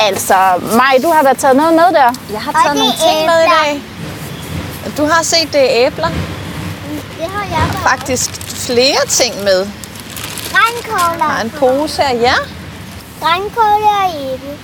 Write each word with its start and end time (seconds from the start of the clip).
Altså, 0.00 0.34
Maj, 0.76 0.98
du 1.02 1.10
har 1.10 1.22
da 1.22 1.32
taget 1.32 1.56
noget 1.56 1.74
med 1.74 1.84
der. 2.00 2.10
Jeg 2.32 2.40
har 2.40 2.52
taget 2.52 2.76
nogle 2.76 2.92
ting 3.06 3.26
med 3.30 3.38
i 3.40 3.46
æbler. 3.46 3.62
dag. 3.64 3.82
Du 4.96 5.04
har 5.12 5.22
set, 5.22 5.52
det 5.52 5.60
er 5.62 5.86
æbler. 5.86 6.08
Det 7.18 7.26
har 7.34 7.44
jeg 7.44 7.68
bare. 7.72 7.90
Faktisk 7.90 8.30
flere 8.66 9.06
ting 9.08 9.34
med. 9.44 9.66
Grænkogler. 10.52 11.26
Der 11.26 11.34
er 11.38 11.42
en 11.44 11.50
pose 11.50 12.02
her. 12.02 12.14
Ja. 12.20 12.34
Grænkogler 13.20 14.04
og 14.04 14.32
æble. 14.32 14.58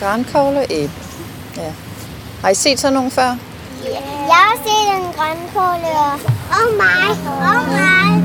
Grønkål 0.00 0.56
og 0.56 0.66
æble. 0.70 0.92
Ja. 1.56 1.72
Har 2.42 2.48
I 2.48 2.54
set 2.54 2.80
sådan 2.80 2.94
nogle 2.94 3.10
før? 3.10 3.36
Jeg 3.84 4.36
har 4.48 4.56
set 4.64 4.96
en 4.96 5.12
grønkål 5.16 5.80
og... 5.84 6.12
Og 6.50 6.76
mig. 6.76 7.08
Og 7.26 7.68
mig. 7.72 8.22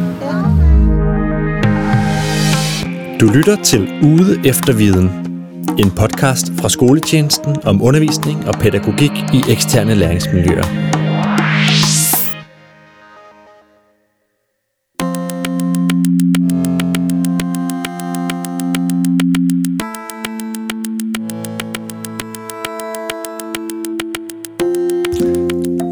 Du 3.20 3.26
lytter 3.26 3.64
til 3.64 4.00
Ude 4.04 4.42
efter 4.50 4.74
viden. 4.74 5.27
En 5.68 5.92
podcast 5.92 6.52
fra 6.60 6.70
skoletjenesten 6.70 7.56
om 7.64 7.82
undervisning 7.82 8.48
og 8.48 8.54
pædagogik 8.54 9.12
i 9.34 9.52
eksterne 9.52 9.96
læringsmiljøer. 9.96 10.64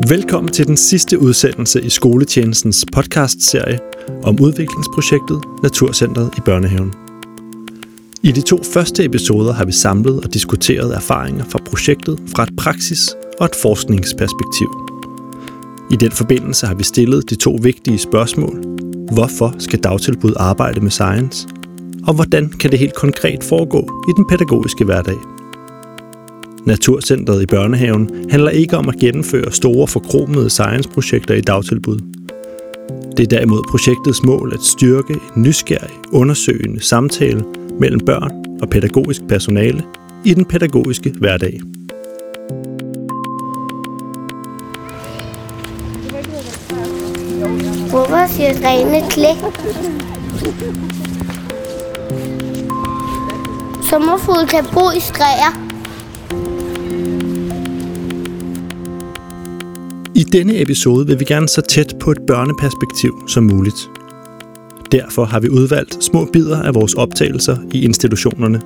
Velkommen 0.09 0.51
til 0.51 0.67
den 0.67 0.77
sidste 0.77 1.19
udsendelse 1.19 1.81
i 1.81 1.89
skoletjenestens 1.89 2.85
podcastserie 2.93 3.79
om 4.23 4.39
udviklingsprojektet 4.41 5.43
Naturcentret 5.63 6.33
i 6.37 6.41
Børnehaven. 6.45 7.04
I 8.25 8.31
de 8.31 8.41
to 8.41 8.63
første 8.63 9.03
episoder 9.05 9.53
har 9.53 9.65
vi 9.65 9.71
samlet 9.71 10.23
og 10.23 10.33
diskuteret 10.33 10.95
erfaringer 10.95 11.45
fra 11.49 11.59
projektet 11.65 12.19
fra 12.35 12.43
et 12.43 12.55
praksis- 12.57 13.15
og 13.39 13.45
et 13.45 13.55
forskningsperspektiv. 13.61 14.69
I 15.91 15.95
den 15.95 16.11
forbindelse 16.11 16.67
har 16.67 16.75
vi 16.75 16.83
stillet 16.83 17.29
de 17.29 17.35
to 17.35 17.57
vigtige 17.61 17.97
spørgsmål. 17.97 18.63
Hvorfor 19.11 19.55
skal 19.59 19.79
dagtilbud 19.79 20.33
arbejde 20.35 20.81
med 20.81 20.91
science? 20.91 21.47
Og 22.07 22.13
hvordan 22.13 22.49
kan 22.49 22.71
det 22.71 22.79
helt 22.79 22.95
konkret 22.95 23.43
foregå 23.43 23.79
i 24.09 24.11
den 24.17 24.25
pædagogiske 24.29 24.85
hverdag? 24.85 25.17
Naturcentret 26.65 27.41
i 27.41 27.45
børnehaven 27.45 28.09
handler 28.29 28.49
ikke 28.49 28.77
om 28.77 28.89
at 28.89 28.95
gennemføre 28.95 29.51
store 29.51 29.87
forkromede 29.87 30.49
science-projekter 30.49 31.33
i 31.33 31.41
dagtilbud. 31.41 31.99
Det 33.17 33.23
er 33.23 33.37
derimod 33.37 33.63
projektets 33.69 34.23
mål 34.23 34.51
at 34.53 34.63
styrke 34.63 35.13
en 35.13 35.41
nysgerrig, 35.41 35.99
undersøgende 36.11 36.81
samtale 36.81 37.45
mellem 37.79 37.99
børn 37.99 38.31
og 38.61 38.69
pædagogisk 38.69 39.21
personale 39.27 39.83
i 40.25 40.33
den 40.33 40.45
pædagogiske 40.45 41.13
hverdag. 41.19 41.61
Hvorfor 47.89 48.27
siger 48.27 48.53
rene 48.63 49.09
klæ? 49.09 49.31
Sommerfugle 53.89 54.47
kan 54.47 54.65
bo 54.73 54.91
i 54.97 54.99
stræer. 54.99 55.64
I 60.17 60.23
denne 60.23 60.61
episode 60.61 61.07
vil 61.07 61.19
vi 61.19 61.25
gerne 61.25 61.49
så 61.49 61.61
tæt 61.61 61.95
på 61.99 62.11
et 62.11 62.17
børneperspektiv 62.27 63.23
som 63.27 63.43
muligt. 63.43 63.89
Derfor 64.91 65.25
har 65.25 65.39
vi 65.39 65.49
udvalgt 65.49 66.03
små 66.03 66.25
bidder 66.33 66.61
af 66.61 66.75
vores 66.75 66.93
optagelser 66.93 67.57
i 67.73 67.85
institutionerne. 67.85 68.61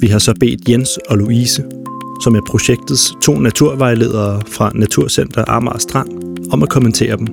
Vi 0.00 0.06
har 0.06 0.18
så 0.18 0.34
bedt 0.40 0.68
Jens 0.68 0.98
og 1.08 1.18
Louise, 1.18 1.64
som 2.22 2.34
er 2.34 2.40
projektets 2.46 3.12
to 3.22 3.38
naturvejledere 3.38 4.42
fra 4.46 4.70
Naturcenter 4.74 5.44
Amager 5.48 5.78
Strand, 5.78 6.08
om 6.52 6.62
at 6.62 6.68
kommentere 6.68 7.16
dem. 7.16 7.26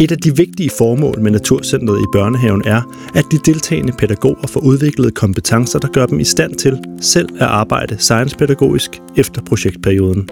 Et 0.00 0.12
af 0.12 0.18
de 0.18 0.36
vigtige 0.36 0.70
formål 0.78 1.20
med 1.20 1.30
Naturcentret 1.30 2.00
i 2.00 2.06
børnehaven 2.12 2.62
er, 2.64 2.82
at 3.14 3.24
de 3.32 3.38
deltagende 3.38 3.92
pædagoger 3.92 4.46
får 4.46 4.60
udviklet 4.60 5.14
kompetencer, 5.14 5.78
der 5.78 5.88
gør 5.88 6.06
dem 6.06 6.20
i 6.20 6.24
stand 6.24 6.54
til 6.54 6.78
selv 7.00 7.28
at 7.34 7.46
arbejde 7.46 7.96
sciencepædagogisk 7.98 8.90
efter 9.16 9.42
projektperioden. 9.42 10.28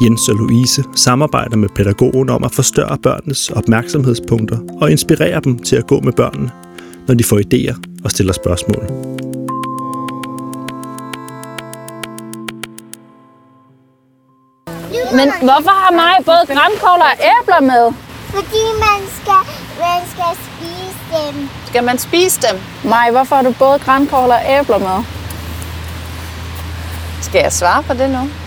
Jens 0.00 0.28
og 0.28 0.34
Louise 0.34 0.84
samarbejder 0.94 1.56
med 1.56 1.68
pædagogen 1.68 2.30
om 2.30 2.44
at 2.44 2.54
forstørre 2.54 2.98
børnenes 2.98 3.50
opmærksomhedspunkter 3.50 4.58
og 4.80 4.90
inspirere 4.90 5.40
dem 5.40 5.58
til 5.58 5.76
at 5.76 5.86
gå 5.86 6.00
med 6.00 6.12
børnene, 6.12 6.50
når 7.08 7.14
de 7.14 7.24
får 7.24 7.38
idéer 7.38 7.76
og 8.04 8.10
stiller 8.10 8.32
spørgsmål. 8.32 8.82
Men 15.18 15.28
hvorfor 15.48 15.74
har 15.82 15.92
Maj 15.92 16.16
både 16.24 16.44
grænkogler 16.46 17.08
og 17.12 17.18
æbler 17.32 17.60
med? 17.60 17.84
Fordi 18.34 18.64
man 18.86 19.00
skal, 19.18 19.42
man 19.86 20.00
skal 20.12 20.32
spise 20.46 21.00
dem. 21.14 21.48
Skal 21.66 21.84
man 21.84 21.98
spise 21.98 22.40
dem? 22.46 22.60
Maj, 22.90 23.10
hvorfor 23.10 23.36
har 23.36 23.42
du 23.42 23.54
både 23.58 23.78
grænkogler 23.78 24.34
og 24.34 24.44
æbler 24.58 24.78
med? 24.78 25.04
Skal 27.22 27.40
jeg 27.42 27.52
svare 27.52 27.82
på 27.82 27.94
det 27.94 28.10
nu? 28.10 28.41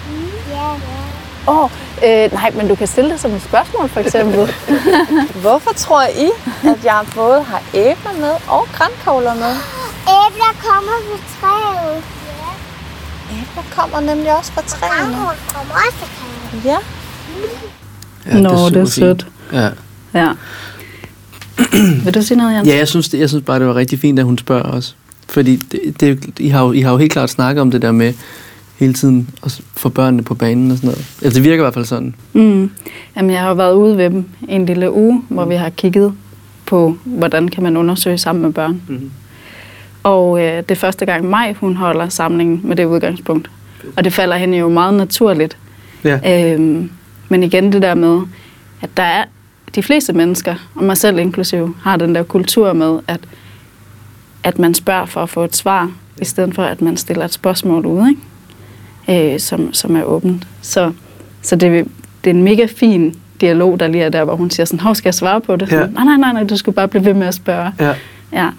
Ja. 1.48 1.52
Åh, 1.52 1.70
øh, 2.06 2.34
nej, 2.34 2.52
men 2.58 2.68
du 2.68 2.76
kan 2.76 2.88
stille 2.88 3.10
det 3.12 3.20
som 3.20 3.32
et 3.32 3.42
spørgsmål, 3.42 3.90
for 3.90 4.00
eksempel. 4.00 4.40
Hvorfor 5.46 5.72
tror 5.76 6.04
I, 6.04 6.30
at 6.70 6.86
jeg 6.86 7.02
både 7.16 7.44
har 7.44 7.62
æbler 7.74 8.14
med 8.20 8.34
og 8.48 8.68
grønkåler 8.74 9.34
med? 9.34 9.54
Æbler 10.18 10.52
kommer 10.68 10.96
på 11.12 11.18
træet. 11.40 12.04
Æbler 13.32 13.64
kommer 13.72 14.00
nemlig 14.00 14.38
også 14.38 14.52
fra 14.52 14.62
træerne. 14.62 15.16
Grænkål 15.16 15.36
kommer 15.54 15.74
også 15.74 15.98
på 16.00 16.06
træet. 16.18 16.66
Ja. 16.66 16.78
Ja, 18.26 18.42
Nå, 18.42 18.50
det 18.50 18.56
er 18.56 18.70
super 18.70 18.86
sødt. 18.86 19.24
fint. 19.24 19.62
Ja. 19.62 19.70
Ja. 20.20 20.32
Vil 22.04 22.14
du 22.14 22.22
sige 22.22 22.38
noget, 22.38 22.56
Jens? 22.56 22.68
ja, 22.68 22.78
jeg 22.78 22.88
synes, 22.88 23.10
det, 23.10 23.20
jeg 23.20 23.30
synes 23.30 23.44
bare, 23.46 23.60
det 23.60 23.68
var 23.68 23.76
rigtig 23.76 24.00
fint, 24.00 24.20
at 24.20 24.26
hun 24.26 24.38
spørger 24.38 24.64
os. 24.72 24.96
Fordi 25.30 25.56
det, 25.56 26.00
det, 26.00 26.40
I, 26.40 26.50
har 26.50 26.64
jo, 26.64 26.72
I 26.72 26.82
har 26.82 26.92
jo 26.92 26.98
helt 26.98 27.12
klart 27.12 27.30
snakket 27.30 27.62
om 27.62 27.72
det 27.72 27.82
der 27.82 27.92
med 27.92 28.14
hele 28.78 28.94
tiden 28.94 29.30
s- 29.48 29.62
få 29.76 29.90
børnene 29.90 30.24
på 30.24 30.34
banen 30.36 30.72
og 30.72 30.78
sådan 30.78 30.88
noget. 30.88 31.06
Altså, 31.24 31.40
det 31.40 31.44
virker 31.44 31.64
i 31.64 31.66
hvert 31.66 31.74
fald 31.74 31.86
sådan. 31.86 32.16
Mm. 32.34 32.72
Jamen, 33.18 33.32
jeg 33.32 33.40
har 33.40 33.48
jo 33.50 33.54
været 33.56 33.74
ude 33.74 33.98
ved 33.98 34.10
dem 34.10 34.26
en 34.48 34.66
lille 34.66 34.92
uge, 34.92 35.24
hvor 35.30 35.46
vi 35.46 35.56
har 35.56 35.70
kigget 35.70 36.14
på, 36.66 36.98
hvordan 37.04 37.48
kan 37.48 37.64
man 37.64 37.78
undersøge 37.78 38.18
sammen 38.18 38.42
med 38.42 38.54
børn. 38.54 38.82
Mhm. 38.88 39.12
Og 40.04 40.40
øh, 40.42 40.58
det 40.58 40.72
er 40.72 40.76
første 40.76 41.06
gang 41.06 41.30
mig, 41.30 41.56
hun 41.60 41.76
holder 41.76 42.10
samlingen 42.10 42.62
med 42.64 42.76
det 42.76 42.86
udgangspunkt. 42.86 43.50
Og 43.98 44.04
det 44.04 44.14
falder 44.14 44.36
hende 44.38 44.58
jo 44.58 44.70
meget 44.70 44.94
naturligt. 44.94 45.58
Ja. 46.04 46.54
Øhm, 46.54 46.90
men 47.30 47.44
igen 47.44 47.72
det 47.72 47.82
der 47.82 47.96
med, 47.96 48.22
at 48.82 48.90
der 48.98 49.04
er 49.04 49.24
de 49.76 49.84
fleste 49.84 50.14
mennesker, 50.14 50.56
og 50.76 50.84
mig 50.84 50.98
selv 50.98 51.20
inklusive, 51.20 51.74
har 51.82 51.98
den 51.98 52.16
der 52.16 52.24
kultur 52.24 52.74
med, 52.74 53.00
at, 53.08 53.20
at 54.44 54.60
man 54.60 54.74
spørger 54.74 55.06
for 55.06 55.24
at 55.24 55.30
få 55.30 55.44
et 55.44 55.56
svar, 55.56 55.92
i 56.22 56.26
stedet 56.26 56.56
for 56.56 56.64
at 56.64 56.82
man 56.82 56.98
stiller 56.98 57.26
et 57.26 57.34
spørgsmål 57.34 57.86
ud, 57.86 58.10
ikke? 58.10 58.22
Øh, 59.10 59.40
som, 59.40 59.74
som 59.74 59.96
er 59.96 60.04
åbent. 60.04 60.48
Så, 60.62 60.92
så 61.42 61.56
det, 61.56 61.88
det 62.24 62.30
er 62.30 62.34
en 62.34 62.44
mega 62.44 62.66
fin 62.78 63.16
dialog, 63.42 63.80
der 63.80 63.88
lige 63.88 64.04
er 64.04 64.10
der, 64.10 64.24
hvor 64.24 64.36
hun 64.36 64.50
siger 64.50 64.66
sådan, 64.66 64.80
hvor 64.80 64.94
skal 64.94 65.08
jeg 65.08 65.14
svare 65.14 65.42
på 65.42 65.56
det? 65.56 65.72
Ja. 65.72 65.78
Sådan, 65.80 65.94
nej, 65.94 66.04
nej, 66.04 66.18
nej, 66.18 66.34
nej, 66.34 66.44
du 66.44 66.58
skal 66.58 66.74
bare 66.74 66.88
blive 66.88 67.06
ved 67.06 67.14
med 67.14 67.28
at 67.28 67.34
spørge. 67.36 67.72
ja. 67.80 67.94
Ja. 68.34 68.50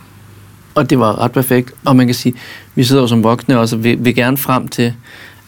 Og 0.74 0.90
det 0.90 0.98
var 0.98 1.18
ret 1.20 1.32
perfekt. 1.32 1.72
Og 1.84 1.96
man 1.96 2.06
kan 2.06 2.14
sige, 2.14 2.34
vi 2.74 2.84
sidder 2.84 3.02
jo 3.02 3.08
som 3.08 3.24
voksne 3.24 3.58
også 3.58 3.76
og 3.76 3.84
vil, 3.84 4.04
vil 4.04 4.14
gerne 4.14 4.36
frem 4.36 4.68
til, 4.68 4.92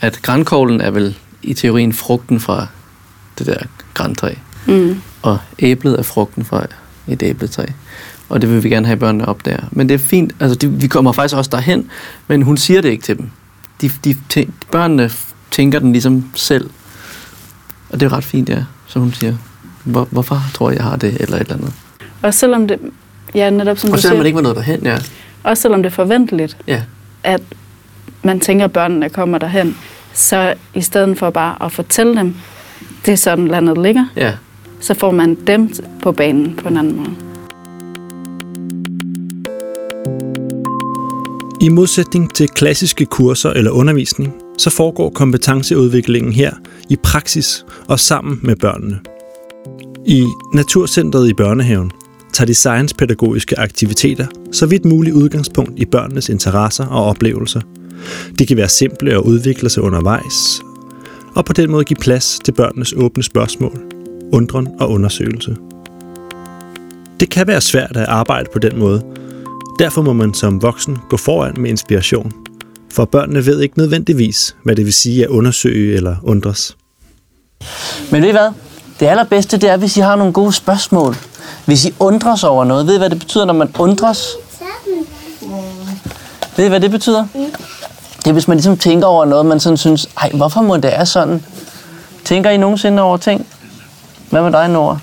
at 0.00 0.22
grænkoglen 0.22 0.80
er 0.80 0.90
vel 0.90 1.16
i 1.42 1.54
teorien 1.54 1.92
frugten 1.92 2.40
fra 2.40 2.66
det 3.38 3.46
der 3.46 3.56
græntræ. 3.94 4.34
Mm. 4.66 5.00
Og 5.22 5.38
æblet 5.58 5.98
er 5.98 6.02
frugten 6.02 6.44
fra 6.44 6.66
et 7.08 7.22
æbletræ. 7.22 7.64
Og 8.28 8.40
det 8.40 8.50
vil 8.50 8.64
vi 8.64 8.68
gerne 8.68 8.86
have 8.86 8.96
børnene 8.96 9.28
op 9.28 9.44
der. 9.44 9.56
Men 9.70 9.88
det 9.88 9.94
er 9.94 9.98
fint, 9.98 10.32
altså 10.40 10.54
de, 10.58 10.70
vi 10.72 10.86
kommer 10.86 11.12
faktisk 11.12 11.36
også 11.36 11.50
derhen, 11.52 11.90
men 12.28 12.42
hun 12.42 12.56
siger 12.56 12.80
det 12.80 12.88
ikke 12.88 13.02
til 13.04 13.18
dem. 13.18 13.30
De, 13.80 13.90
de, 14.04 14.16
tæ- 14.34 14.50
børnene 14.72 15.10
tænker 15.50 15.78
den 15.78 15.92
ligesom 15.92 16.24
selv. 16.34 16.70
Og 17.90 18.00
det 18.00 18.06
er 18.06 18.12
ret 18.16 18.24
fint, 18.24 18.48
ja, 18.48 18.64
som 18.86 19.02
hun 19.02 19.12
siger. 19.12 19.34
Hvor, 19.84 20.08
hvorfor 20.10 20.40
tror 20.54 20.70
jeg, 20.70 20.76
jeg 20.78 20.84
har 20.84 20.96
det, 20.96 21.16
eller 21.20 21.36
et 21.36 21.40
eller 21.40 21.54
andet. 21.54 21.72
Og 22.22 22.34
selvom 22.34 22.68
det, 22.68 22.78
ja, 23.34 23.50
netop 23.50 23.78
som 23.78 23.90
Og 23.90 23.96
du 23.96 24.02
selvom 24.02 24.12
siger, 24.12 24.18
man 24.18 24.26
ikke 24.26 24.36
var 24.36 24.42
noget 24.42 24.56
derhen, 24.56 24.80
ja. 24.82 24.98
også 25.42 25.62
selvom 25.62 25.82
det 25.82 25.90
er 25.90 25.94
forventeligt, 25.94 26.56
Ja, 26.66 26.82
at 27.24 27.42
man 28.22 28.40
tænker, 28.40 28.64
at 28.64 28.72
børnene 28.72 29.08
kommer 29.08 29.38
derhen, 29.38 29.76
så 30.14 30.54
i 30.74 30.80
stedet 30.80 31.18
for 31.18 31.30
bare 31.30 31.56
at 31.64 31.72
fortælle 31.72 32.16
dem, 32.16 32.34
det 33.06 33.12
er 33.12 33.16
sådan 33.16 33.48
landet 33.48 33.78
ligger, 33.78 34.06
ja. 34.16 34.32
så 34.80 34.94
får 34.94 35.10
man 35.10 35.34
dem 35.34 35.72
på 36.02 36.12
banen 36.12 36.54
på 36.62 36.68
en 36.68 36.76
anden 36.76 36.96
måde. 36.96 37.27
I 41.60 41.68
modsætning 41.68 42.34
til 42.34 42.48
klassiske 42.48 43.06
kurser 43.06 43.50
eller 43.50 43.70
undervisning, 43.70 44.34
så 44.58 44.70
foregår 44.70 45.10
kompetenceudviklingen 45.10 46.32
her 46.32 46.52
i 46.90 46.96
praksis 46.96 47.66
og 47.88 48.00
sammen 48.00 48.40
med 48.42 48.56
børnene. 48.56 49.00
I 50.06 50.26
Naturcentret 50.54 51.28
i 51.28 51.34
børnehaven 51.34 51.90
tager 52.32 52.46
de 52.46 52.54
science-pædagogiske 52.54 53.58
aktiviteter 53.58 54.26
så 54.52 54.66
vidt 54.66 54.84
muligt 54.84 55.16
udgangspunkt 55.16 55.72
i 55.76 55.84
børnenes 55.84 56.28
interesser 56.28 56.86
og 56.86 57.04
oplevelser. 57.04 57.60
De 58.38 58.46
kan 58.46 58.56
være 58.56 58.68
simple 58.68 59.16
og 59.16 59.26
udvikle 59.26 59.70
sig 59.70 59.82
undervejs, 59.82 60.62
og 61.34 61.44
på 61.44 61.52
den 61.52 61.70
måde 61.70 61.84
give 61.84 61.96
plads 62.00 62.38
til 62.44 62.52
børnenes 62.52 62.94
åbne 62.96 63.22
spørgsmål, 63.22 63.82
undren 64.32 64.68
og 64.80 64.90
undersøgelse. 64.90 65.56
Det 67.20 67.30
kan 67.30 67.46
være 67.46 67.60
svært 67.60 67.96
at 67.96 68.06
arbejde 68.08 68.48
på 68.52 68.58
den 68.58 68.78
måde. 68.78 69.02
Derfor 69.78 70.02
må 70.02 70.12
man 70.12 70.34
som 70.34 70.62
voksen 70.62 70.98
gå 71.08 71.16
foran 71.16 71.54
med 71.58 71.70
inspiration. 71.70 72.32
For 72.90 73.04
børnene 73.04 73.46
ved 73.46 73.60
ikke 73.60 73.78
nødvendigvis, 73.78 74.56
hvad 74.64 74.76
det 74.76 74.84
vil 74.84 74.94
sige 74.94 75.24
at 75.24 75.28
undersøge 75.28 75.96
eller 75.96 76.16
undres. 76.22 76.76
Men 78.10 78.22
ved 78.22 78.28
I 78.28 78.32
hvad? 78.32 78.50
Det 79.00 79.06
allerbedste, 79.06 79.56
det 79.56 79.70
er, 79.70 79.76
hvis 79.76 79.96
I 79.96 80.00
har 80.00 80.16
nogle 80.16 80.32
gode 80.32 80.52
spørgsmål. 80.52 81.16
Hvis 81.66 81.84
I 81.84 81.94
undres 81.98 82.44
over 82.44 82.64
noget. 82.64 82.86
Ved 82.86 82.94
I, 82.94 82.98
hvad 82.98 83.10
det 83.10 83.18
betyder, 83.18 83.44
når 83.44 83.52
man 83.52 83.74
undres? 83.78 84.28
Ved 86.56 86.64
I, 86.64 86.68
hvad 86.68 86.80
det 86.80 86.90
betyder? 86.90 87.26
Det 88.18 88.26
er, 88.26 88.32
hvis 88.32 88.48
man 88.48 88.56
ligesom 88.56 88.76
tænker 88.76 89.06
over 89.06 89.24
noget, 89.24 89.46
man 89.46 89.60
sådan 89.60 89.76
synes, 89.76 90.08
ej, 90.16 90.30
hvorfor 90.34 90.62
må 90.62 90.76
det 90.76 90.98
er 90.98 91.04
sådan? 91.04 91.44
Tænker 92.24 92.50
I 92.50 92.56
nogensinde 92.56 93.02
over 93.02 93.16
ting? 93.16 93.46
Hvad 94.30 94.42
med 94.42 94.52
dig, 94.52 94.68
Nora? 94.68 94.98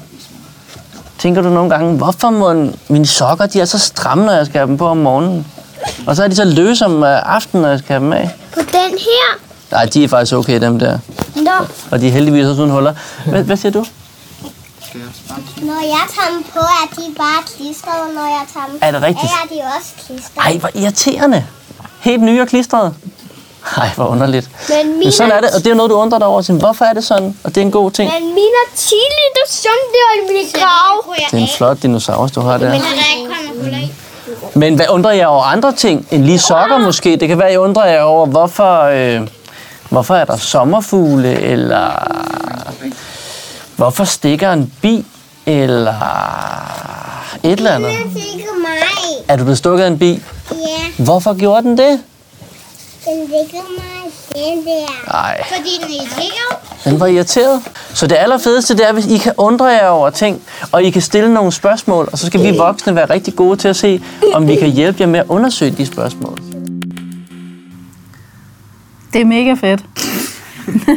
Tænker 1.26 1.42
du 1.42 1.50
nogle 1.50 1.70
gange, 1.70 1.98
hvorfor 1.98 2.30
må 2.30 2.72
mine 2.90 3.06
sokker, 3.06 3.46
de 3.46 3.62
er 3.62 3.66
så 3.66 3.80
stramme, 3.80 4.26
når 4.26 4.34
jeg 4.34 4.46
skal 4.46 4.58
have 4.60 4.68
dem 4.68 4.78
på 4.78 4.88
om 4.88 4.98
morgenen? 4.98 5.48
Og 6.08 6.16
så 6.16 6.24
er 6.24 6.28
de 6.28 6.36
så 6.36 6.46
løse 6.46 6.86
om 6.86 7.04
øh, 7.04 7.36
aftenen, 7.36 7.62
når 7.62 7.70
jeg 7.70 7.80
skal 7.80 7.94
have 7.94 8.04
dem 8.04 8.14
af. 8.14 8.30
På 8.54 8.60
den 8.60 8.92
her. 8.92 9.40
Nej, 9.72 9.86
de 9.86 10.04
er 10.04 10.08
faktisk 10.08 10.34
okay, 10.34 10.62
dem 10.62 10.80
der. 10.80 11.00
Nå, 11.36 11.52
Og 11.92 12.02
de 12.02 12.08
er 12.08 12.12
heldigvis 12.12 12.46
også 12.46 12.62
uden 12.62 12.72
huller. 12.72 12.94
Hvad, 13.26 13.44
hvad 13.44 13.58
siger 13.58 13.72
du? 13.72 13.86
når 15.62 15.82
jeg 15.84 16.06
tager 16.16 16.30
dem 16.34 16.44
på, 16.54 16.60
er 16.60 16.96
de 16.96 17.16
bare 17.18 17.44
klistret, 17.58 18.02
og 18.08 18.14
når 18.16 18.26
jeg 18.26 18.46
tager 18.54 18.66
dem 18.66 18.80
Er 18.82 18.92
det 18.92 19.02
rigtigt? 19.02 19.32
er 19.44 19.48
de 19.56 19.62
også 19.78 19.92
klistret. 20.08 20.46
Ej, 20.46 20.58
hvor 20.58 20.70
irriterende. 20.76 21.46
Helt 22.00 22.24
nye 22.24 22.42
og 22.42 22.48
klistret. 22.48 22.94
Ej, 23.78 23.90
hvor 23.96 24.06
underligt. 24.06 24.50
Men 24.70 24.88
Men 24.88 25.00
mine, 25.00 25.12
sådan 25.12 25.32
er 25.32 25.42
det, 25.42 25.50
og 25.56 25.64
det 25.64 25.72
er 25.72 25.76
noget, 25.76 25.90
du 25.90 25.96
undrer 25.96 26.20
dig 26.20 26.28
over. 26.28 26.42
Sådan, 26.42 26.60
Hvorfor 26.62 26.86
er 26.86 26.94
det 26.94 27.04
sådan? 27.04 27.38
Og 27.44 27.56
det 27.56 27.62
er 27.62 27.66
en 27.66 27.72
god 27.72 27.92
ting. 27.92 28.12
men 28.14 28.28
mine 28.28 28.62
chili, 28.76 29.26
der 29.36 29.52
som 29.52 29.72
det 29.92 30.00
er 30.00 30.30
i 30.30 30.34
min 30.34 30.46
grav. 30.54 31.16
Det 31.32 31.38
er 31.38 31.42
en 31.42 31.50
flot 31.58 31.78
dinosaurus, 31.82 32.32
du 32.32 32.40
har 32.42 32.58
der. 32.58 32.70
der 32.70 32.76
i. 32.76 33.92
Men 34.54 34.76
hvad 34.76 34.86
undrer 34.90 35.12
jeg 35.12 35.28
over 35.28 35.44
andre 35.44 35.72
ting 35.74 36.08
end 36.12 36.24
lige 36.24 36.40
sokker 36.40 36.78
måske? 36.78 37.18
Det 37.18 37.28
kan 37.28 37.40
være, 37.40 37.52
jeg 37.52 37.60
undrer 37.60 37.86
jer 37.86 38.02
over, 38.02 38.26
hvorfor, 38.26 38.82
øh, 38.84 39.28
hvorfor 39.90 40.16
er 40.16 40.26
der 40.26 40.38
sommerfugle, 40.38 41.40
eller 41.42 41.90
hvorfor 43.76 44.04
stikker 44.04 44.52
en 44.52 44.74
bi, 44.82 45.06
eller 45.46 45.94
et 47.44 47.52
eller 47.52 47.72
andet. 47.72 47.92
Er 49.28 49.36
du 49.36 49.44
blevet 49.44 49.58
stukket 49.58 49.84
af 49.84 49.88
en 49.88 50.00
bi? 50.00 50.22
Ja, 50.52 51.04
Hvorfor 51.04 51.34
gjorde 51.40 51.62
den 51.64 51.78
det? 51.78 52.00
Den 53.06 53.20
ligger 53.20 53.64
mig. 53.80 54.12
Den 54.36 54.66
der. 54.66 55.12
Nej. 55.12 55.44
Fordi 55.56 55.70
den 55.84 55.92
irriterer. 55.92 56.66
Den 56.84 57.00
var 57.00 57.08
irriteret. 57.08 57.62
Så 57.94 58.08
det 58.08 58.16
allerfedeste, 58.16 58.78
det 58.78 58.90
er, 58.90 58.94
hvis 58.94 59.06
I 59.06 59.18
kan 59.18 59.34
undre 59.38 59.66
jer 59.66 59.88
over 59.88 60.10
ting, 60.10 60.42
og 60.72 60.84
I 60.84 60.90
kan 60.90 61.02
stille 61.02 61.34
nogle 61.34 61.52
spørgsmål, 61.52 62.10
og 62.12 62.18
så 62.18 62.26
skal 62.28 62.44
vi 62.44 62.58
voksne 62.58 62.96
være 62.96 63.10
rigtig 63.10 63.36
gode 63.36 63.58
til 63.58 63.68
at 63.68 63.76
se, 63.76 64.02
om 64.34 64.48
vi 64.48 64.56
kan 64.56 64.70
hjælpe 64.70 65.02
jer 65.02 65.08
med 65.08 65.20
at 65.20 65.26
undersøge 65.30 65.72
de 65.72 65.86
spørgsmål. 65.86 66.38
Det 69.14 69.22
er 69.22 69.26
mega 69.26 69.54
fedt. 69.54 69.86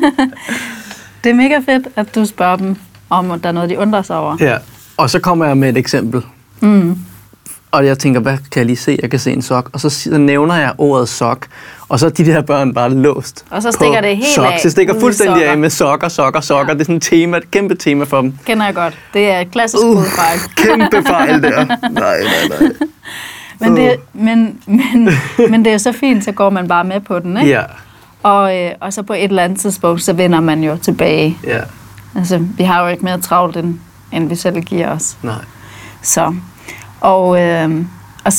det 1.25 1.31
er 1.31 1.34
mega 1.34 1.58
fedt, 1.58 1.88
at 1.96 2.14
du 2.14 2.26
spørger 2.26 2.56
dem, 2.56 2.76
om 3.10 3.40
der 3.40 3.49
er 3.49 3.52
noget, 3.52 3.70
de 3.70 3.78
undrer 3.78 4.02
sig 4.02 4.16
over. 4.16 4.37
Ja, 4.40 4.58
og 4.96 5.10
så 5.10 5.19
kommer 5.19 5.46
jeg 5.46 5.56
med 5.56 5.69
et 5.69 5.76
eksempel. 5.76 6.22
Mm. 6.60 6.99
Og 7.70 7.87
jeg 7.87 7.99
tænker, 7.99 8.20
hvad 8.20 8.37
kan 8.37 8.61
jeg 8.61 8.67
lige 8.67 8.76
se? 8.76 8.99
Jeg 9.03 9.11
kan 9.11 9.19
se 9.19 9.32
en 9.32 9.43
sok. 9.43 9.70
Og 9.73 9.81
så, 9.81 9.91
så 9.91 10.19
nævner 10.19 10.55
jeg 10.55 10.73
ordet 10.79 11.09
sok. 11.09 11.47
Og 11.88 11.99
så 11.99 12.06
er 12.06 12.11
de 12.11 12.25
der 12.26 12.43
børn 12.43 12.75
bare 12.75 12.91
låst. 12.94 13.44
Og 13.50 13.62
så 13.62 13.73
stikker 13.73 14.00
det 14.00 14.17
helt 14.17 14.29
sok. 14.35 14.44
af 14.53 14.61
Så 14.62 14.70
stikker 14.70 15.00
fuldstændig 15.00 15.37
sokker. 15.37 15.50
af 15.50 15.59
med 15.59 15.70
sokker, 15.70 16.09
sokker, 16.09 16.41
sokker. 16.41 16.73
Ja. 16.73 16.75
Det 16.75 16.81
er 16.81 16.85
sådan 16.85 16.97
et 16.97 17.03
tema, 17.03 17.37
et 17.37 17.50
kæmpe 17.50 17.75
tema 17.75 18.05
for 18.05 18.20
dem. 18.20 18.38
Kender 18.47 18.65
jeg 18.65 18.75
godt. 18.75 18.99
Det 19.15 19.31
er 19.31 19.41
et 19.41 19.50
klassisk 19.50 19.82
uh. 19.85 20.05
fejl. 20.05 20.38
Kæmpe 20.65 21.09
fejl 21.09 21.43
der. 21.43 21.65
Nej, 21.91 22.19
nej, 22.23 22.61
nej. 22.61 22.70
Men 23.61 23.76
det, 23.76 23.97
men, 24.12 24.59
men, 24.67 25.09
men 25.50 25.65
det 25.65 25.73
er 25.73 25.79
så 25.79 25.93
fint, 25.93 26.25
så 26.25 26.32
går 26.32 26.50
man 26.50 26.69
bare 26.69 26.85
med 26.85 27.00
på 27.00 27.19
den, 27.19 27.37
ikke? 27.37 27.50
Ja, 27.50 27.62
Og, 28.23 28.56
øh, 28.56 28.70
og 28.81 28.93
så 28.93 29.03
på 29.03 29.12
et 29.12 29.25
eller 29.25 29.43
andet 29.43 29.61
tidspunkt, 29.61 30.03
så 30.03 30.12
vender 30.12 30.41
man 30.41 30.65
jo 30.65 30.76
tilbage. 30.76 31.38
ja. 31.47 31.61
Altså, 32.17 32.38
vi 32.38 32.65
har 32.65 32.82
jo 32.82 32.88
ikke 32.88 33.05
mere 33.05 33.20
travlt, 33.20 33.56
end, 33.56 33.79
end 34.12 34.29
vi 34.29 34.35
selv 34.37 34.61
giver 34.61 34.88
os. 34.91 35.17
Nej. 35.23 35.35
Så, 36.03 36.35
og, 37.00 37.41
øh, 37.41 37.85
og 38.25 38.33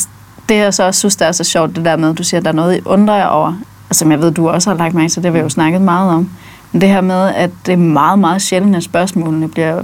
det 0.50 0.56
jeg 0.56 0.74
så 0.74 0.84
også 0.84 1.00
synes, 1.00 1.16
der 1.16 1.26
er 1.26 1.32
så 1.32 1.44
sjovt, 1.44 1.76
det 1.76 1.86
der 1.86 1.96
med, 1.96 2.10
at 2.10 2.18
du 2.18 2.24
siger, 2.24 2.40
at 2.40 2.46
der 2.46 2.52
er 2.52 2.56
noget, 2.56 2.78
I 2.78 2.82
undrer 2.86 3.16
jer 3.16 3.26
over. 3.26 3.54
Og 3.90 3.96
som 3.96 4.12
jeg 4.12 4.22
ved, 4.22 4.32
du 4.32 4.50
også 4.50 4.70
har 4.70 4.78
lagt 4.78 4.94
mærke 4.94 5.10
til, 5.10 5.24
det 5.24 5.32
har 5.32 5.38
vi 5.38 5.40
jo 5.40 5.50
snakket 5.50 5.82
meget 5.82 6.12
om. 6.14 6.30
Men 6.72 6.82
det 6.82 6.90
her 6.90 7.02
med, 7.02 7.28
at 7.36 7.50
det 7.66 7.74
er 7.74 7.78
meget, 7.78 8.20
meget 8.20 8.42
sjældent, 8.42 8.76
at 8.76 8.84
spørgsmålene 8.84 9.48
bliver, 9.48 9.82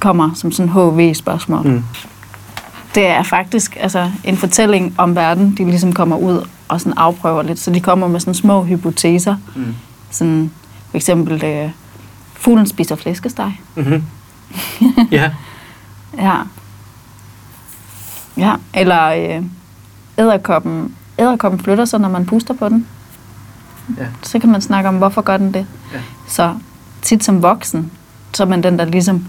kommer 0.00 0.30
som 0.34 0.52
sådan 0.52 0.72
HV-spørgsmål. 0.72 1.66
Mm. 1.66 1.84
Det 2.94 3.06
er 3.06 3.22
faktisk 3.22 3.76
altså, 3.80 4.10
en 4.24 4.36
fortælling 4.36 4.94
om 4.98 5.16
verden, 5.16 5.54
de 5.58 5.64
ligesom 5.64 5.92
kommer 5.92 6.16
ud 6.16 6.46
og 6.68 6.80
sådan 6.80 6.98
afprøver 6.98 7.42
lidt. 7.42 7.58
Så 7.58 7.70
de 7.70 7.80
kommer 7.80 8.08
med 8.08 8.20
sådan 8.20 8.34
små 8.34 8.64
hypoteser. 8.64 9.36
Mm. 9.56 9.74
Sådan, 10.10 10.50
for 10.90 10.96
eksempel, 10.96 11.44
øh, 11.44 11.70
fuglen 12.34 12.66
spiser 12.66 12.96
flæskesteg. 12.96 13.52
Mm-hmm. 13.74 14.02
Ja. 15.10 15.30
Ja. 16.18 16.34
Ja, 18.38 18.54
eller 18.74 19.04
øh, 19.06 19.42
æderkoppen, 20.18 20.94
æderkoppen 21.18 21.60
flytter 21.60 21.84
sig, 21.84 22.00
når 22.00 22.08
man 22.08 22.26
puster 22.26 22.54
på 22.54 22.68
den. 22.68 22.86
Ja. 23.98 24.06
Så 24.22 24.38
kan 24.38 24.50
man 24.50 24.60
snakke 24.60 24.88
om, 24.88 24.96
hvorfor 24.96 25.22
gør 25.22 25.36
den 25.36 25.54
det. 25.54 25.66
Ja. 25.94 25.98
Så 26.28 26.54
tit 27.02 27.24
som 27.24 27.42
voksen, 27.42 27.92
så 28.34 28.42
er 28.42 28.46
man 28.46 28.62
den, 28.62 28.78
der 28.78 28.84
ligesom 28.84 29.26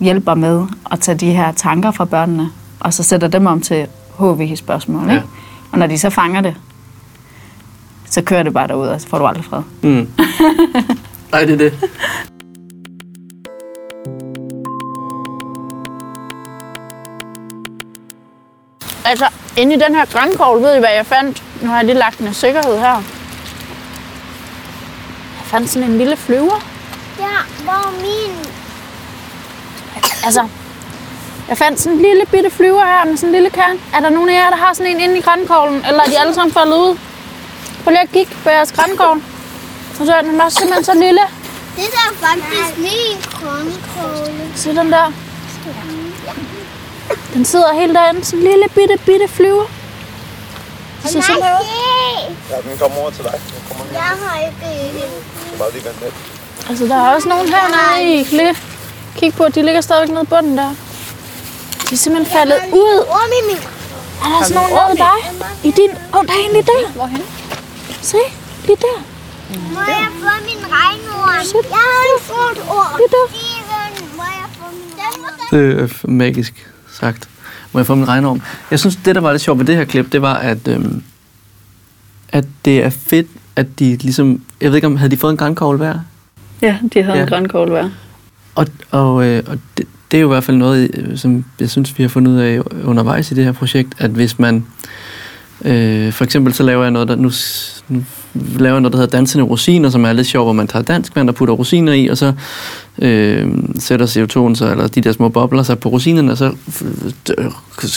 hjælper 0.00 0.34
med 0.34 0.66
at 0.90 1.00
tage 1.00 1.18
de 1.18 1.32
her 1.32 1.52
tanker 1.52 1.90
fra 1.90 2.04
børnene, 2.04 2.50
og 2.80 2.94
så 2.94 3.02
sætter 3.02 3.28
dem 3.28 3.46
om 3.46 3.60
til 3.60 3.86
HV-spørgsmål. 4.18 5.08
Ja. 5.08 5.14
Ikke? 5.14 5.26
Og 5.72 5.78
når 5.78 5.86
de 5.86 5.98
så 5.98 6.10
fanger 6.10 6.40
det, 6.40 6.56
så 8.10 8.22
kører 8.22 8.42
det 8.42 8.52
bare 8.52 8.68
derud, 8.68 8.86
og 8.86 9.00
så 9.00 9.08
får 9.08 9.18
du 9.18 9.26
aldrig 9.26 9.44
fred. 9.44 9.62
Mm. 9.82 10.08
Ej, 11.32 11.44
det 11.44 11.52
er 11.52 11.56
det. 11.56 11.90
Altså, 19.08 19.26
inde 19.56 19.74
i 19.74 19.78
den 19.78 19.94
her 19.94 20.04
grænkogl, 20.04 20.62
ved 20.62 20.76
I, 20.76 20.78
hvad 20.78 20.94
jeg 20.96 21.06
fandt? 21.06 21.42
Nu 21.60 21.68
har 21.68 21.76
jeg 21.76 21.84
lige 21.84 21.98
lagt 21.98 22.18
den 22.18 22.28
i 22.28 22.34
sikkerhed 22.34 22.78
her. 22.78 22.94
Jeg 25.38 25.44
fandt 25.44 25.70
sådan 25.70 25.90
en 25.90 25.98
lille 25.98 26.16
flyver. 26.16 26.64
Ja, 27.18 27.36
hvor 27.64 27.72
er 27.72 27.92
min? 28.02 28.36
Altså, 30.24 30.48
jeg 31.48 31.58
fandt 31.58 31.80
sådan 31.80 31.98
en 31.98 32.02
lille 32.02 32.26
bitte 32.26 32.50
flyver 32.50 32.84
her 32.84 33.04
med 33.04 33.16
sådan 33.16 33.28
en 33.28 33.32
lille 33.32 33.50
kern. 33.50 33.80
Er 33.94 34.00
der 34.00 34.08
nogen 34.08 34.28
af 34.28 34.34
jer, 34.34 34.50
der 34.50 34.56
har 34.56 34.74
sådan 34.74 34.92
en 34.92 35.00
inde 35.00 35.18
i 35.18 35.20
grænkoglen? 35.20 35.84
Eller 35.88 36.02
er 36.02 36.06
de 36.06 36.18
alle 36.20 36.34
sammen 36.34 36.52
faldet 36.52 36.76
ud? 36.76 36.98
Prøv 37.84 37.90
lige 37.90 38.02
at 38.02 38.12
kigge 38.12 38.36
på 38.42 38.50
jeres 38.50 38.72
grænkogl. 38.72 39.22
Og 40.00 40.06
så 40.06 40.14
er 40.14 40.22
den 40.22 40.40
også 40.40 40.58
simpelthen 40.58 40.84
så 40.84 40.94
lille. 40.94 41.20
Det 41.76 41.84
der 41.92 42.04
er 42.10 42.26
faktisk 42.26 42.78
min 42.78 43.16
grønkåle. 43.32 44.50
Se 44.54 44.68
den 44.76 44.92
der. 44.92 45.12
Den 47.34 47.44
sidder 47.44 47.72
helt 47.80 47.94
derinde. 47.94 48.24
Sådan 48.24 48.38
en 48.38 48.44
lille 48.50 48.68
bitte, 48.74 48.98
bitte 49.06 49.28
flyver. 49.28 49.64
Det 51.02 51.10
ser 51.10 51.20
sådan 51.20 51.42
her 51.42 51.58
ud. 51.60 51.66
Ja, 52.50 52.70
den 52.70 52.78
kommer 52.78 52.98
over 52.98 53.10
til 53.10 53.24
dig. 53.24 53.32
Den 53.32 53.62
kommer 53.68 53.84
lige. 53.84 53.98
jeg 53.98 54.12
har 54.22 54.38
ikke 54.46 54.56
Du 55.04 55.46
skal 55.46 55.58
bare 55.58 55.72
lige 55.72 55.84
vente 55.84 56.00
lidt. 56.04 56.14
Altså, 56.68 56.84
der 56.86 56.96
er 56.96 57.14
også 57.14 57.28
nogen 57.28 57.48
hernede 57.48 58.14
i 58.14 58.22
Kle. 58.22 58.56
Kig 59.16 59.34
på, 59.34 59.48
de 59.48 59.62
ligger 59.62 59.80
stadigvæk 59.80 60.10
nede 60.14 60.22
i 60.22 60.26
bunden 60.26 60.58
der. 60.58 60.70
De 61.90 61.94
er 61.94 61.96
simpelthen 61.96 62.32
faldet 62.38 62.60
ud. 62.72 62.94
Er 64.24 64.28
der 64.28 64.44
sådan 64.44 64.62
nogen 64.62 64.72
nede 64.72 64.94
i 64.94 65.02
dig? 65.06 65.18
I 65.68 65.70
din... 65.80 65.90
Åh, 65.90 66.18
oh, 66.18 66.26
der 66.26 66.32
er 66.32 66.42
en 66.46 66.52
lige 66.52 66.62
der. 66.62 66.90
Hvorhen? 66.94 67.22
Se, 68.02 68.16
lige 68.66 68.76
der. 68.76 68.98
Må 69.74 69.80
jeg 69.80 70.08
få 70.22 70.30
min 70.48 70.62
regnorm? 70.76 71.28
Jeg 71.70 71.78
har 71.88 72.02
en 72.14 72.20
fået 72.22 72.58
ord. 72.70 72.90
Lige 72.98 73.08
der. 73.16 73.26
Det 75.50 75.80
er 75.80 76.08
magisk 76.08 76.68
sagt. 77.00 77.28
Må 77.72 77.80
jeg 77.80 77.86
få 77.86 77.94
min 77.94 78.08
regnorm? 78.08 78.42
Jeg 78.70 78.78
synes, 78.80 78.96
det 78.96 79.14
der 79.14 79.20
var 79.20 79.30
lidt 79.30 79.42
sjovt 79.42 79.58
ved 79.58 79.66
det 79.66 79.76
her 79.76 79.84
klip, 79.84 80.12
det 80.12 80.22
var, 80.22 80.34
at, 80.34 80.68
øhm, 80.68 81.02
at 82.28 82.44
det 82.64 82.84
er 82.84 82.90
fedt, 82.90 83.26
at 83.56 83.78
de 83.78 83.96
ligesom... 83.96 84.40
Jeg 84.60 84.68
ved 84.70 84.76
ikke, 84.76 84.86
om 84.86 84.96
havde 84.96 85.10
de 85.10 85.16
fået 85.16 85.30
en 85.30 85.36
grænkogl 85.36 85.76
hver? 85.76 85.98
Ja, 86.62 86.78
de 86.94 87.02
havde 87.02 87.16
Ja. 87.16 87.22
en 87.22 87.28
grønkål 87.28 87.68
hver. 87.70 87.88
Og, 88.54 88.66
og, 88.90 89.24
øh, 89.26 89.42
og 89.46 89.58
det, 89.78 89.86
det 90.10 90.16
er 90.16 90.20
jo 90.20 90.26
i 90.28 90.32
hvert 90.32 90.44
fald 90.44 90.56
noget, 90.56 90.90
øh, 90.94 91.18
som 91.18 91.44
jeg 91.60 91.70
synes, 91.70 91.98
vi 91.98 92.02
har 92.04 92.08
fundet 92.08 92.32
ud 92.32 92.36
af 92.38 92.60
undervejs 92.84 93.30
i 93.30 93.34
det 93.34 93.44
her 93.44 93.52
projekt, 93.52 93.94
at 93.98 94.10
hvis 94.10 94.38
man 94.38 94.64
Øh, 95.64 96.12
for 96.12 96.24
eksempel 96.24 96.54
så 96.54 96.62
laver 96.62 96.82
jeg 96.82 96.90
noget, 96.90 97.08
der 97.08 97.16
nu, 97.16 97.30
nu 97.88 98.04
laver 98.58 98.80
noget, 98.80 98.92
der 98.92 98.98
hedder 98.98 99.16
dansende 99.16 99.44
rosiner, 99.44 99.90
som 99.90 100.04
er 100.04 100.12
lidt 100.12 100.26
sjovt, 100.26 100.46
hvor 100.46 100.52
man 100.52 100.66
tager 100.66 100.82
dansk 100.82 101.16
vand 101.16 101.28
og 101.28 101.34
putter 101.34 101.54
rosiner 101.54 101.92
i, 101.92 102.06
og 102.06 102.18
så 102.18 102.32
øh, 103.02 103.48
sætter 103.78 104.06
CO2'en 104.06 104.54
sig, 104.54 104.70
eller 104.70 104.88
de 104.88 105.00
der 105.00 105.12
små 105.12 105.28
bobler 105.28 105.62
sig 105.62 105.78
på 105.78 105.88
rosinerne, 105.88 106.32
og 106.32 106.38
så 106.38 106.52
øh, 107.38 107.50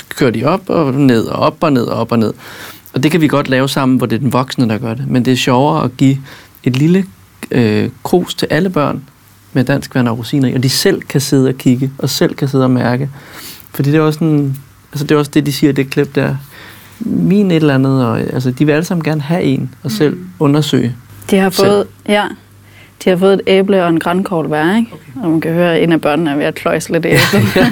kører 0.09 0.31
de 0.31 0.43
op 0.43 0.69
og 0.69 0.93
ned 0.93 1.25
og 1.25 1.39
op 1.39 1.57
og 1.61 1.73
ned 1.73 1.83
og 1.83 1.99
op 1.99 2.11
og 2.11 2.19
ned. 2.19 2.33
Og 2.93 3.03
det 3.03 3.11
kan 3.11 3.21
vi 3.21 3.27
godt 3.27 3.49
lave 3.49 3.69
sammen, 3.69 3.97
hvor 3.97 4.05
det 4.05 4.15
er 4.15 4.19
den 4.19 4.33
voksne, 4.33 4.69
der 4.69 4.77
gør 4.77 4.93
det. 4.93 5.07
Men 5.07 5.25
det 5.25 5.33
er 5.33 5.37
sjovere 5.37 5.83
at 5.83 5.97
give 5.97 6.17
et 6.63 6.77
lille 6.77 7.05
øh, 7.51 7.89
krus 8.03 8.33
til 8.33 8.47
alle 8.51 8.69
børn 8.69 9.03
med 9.53 9.63
dansk 9.63 9.95
vand 9.95 10.07
og 10.07 10.17
rosiner 10.17 10.49
i, 10.49 10.53
og 10.53 10.63
de 10.63 10.69
selv 10.69 11.01
kan 11.01 11.21
sidde 11.21 11.49
og 11.49 11.55
kigge, 11.55 11.91
og 11.97 12.09
selv 12.09 12.35
kan 12.35 12.47
sidde 12.47 12.63
og 12.63 12.71
mærke. 12.71 13.09
Fordi 13.73 13.91
det 13.91 13.97
er 13.97 14.01
også, 14.01 14.23
en, 14.23 14.57
altså 14.91 15.05
det, 15.05 15.15
er 15.15 15.19
også 15.19 15.31
det, 15.33 15.45
de 15.45 15.51
siger 15.51 15.69
i 15.69 15.73
det 15.73 15.89
klip 15.89 16.15
der. 16.15 16.35
Min 17.05 17.51
et 17.51 17.55
eller 17.55 17.75
andet, 17.75 18.05
og, 18.05 18.19
altså 18.19 18.51
de 18.51 18.65
vil 18.65 18.73
alle 18.73 18.85
sammen 18.85 19.03
gerne 19.03 19.21
have 19.21 19.43
en, 19.43 19.73
og 19.83 19.91
selv 19.91 20.17
undersøge. 20.39 20.95
De 21.31 21.37
har 21.37 21.49
Selv. 21.49 21.67
fået, 21.67 21.87
ja, 22.07 22.23
de 23.03 23.09
har 23.09 23.17
fået 23.17 23.33
et 23.33 23.41
æble 23.47 23.83
og 23.83 23.89
en 23.89 23.99
grænkogl 23.99 24.47
hver, 24.47 24.75
ikke? 24.75 24.91
Okay. 24.93 25.23
Og 25.23 25.31
man 25.31 25.41
kan 25.41 25.53
høre, 25.53 25.75
at 25.75 25.83
en 25.83 25.91
af 25.91 26.01
børnene 26.01 26.31
er 26.31 26.35
ved 26.35 26.45
at 26.45 26.55
kløjse 26.55 26.91
lidt 26.91 27.05
i 27.05 27.07
æblet. 27.07 27.67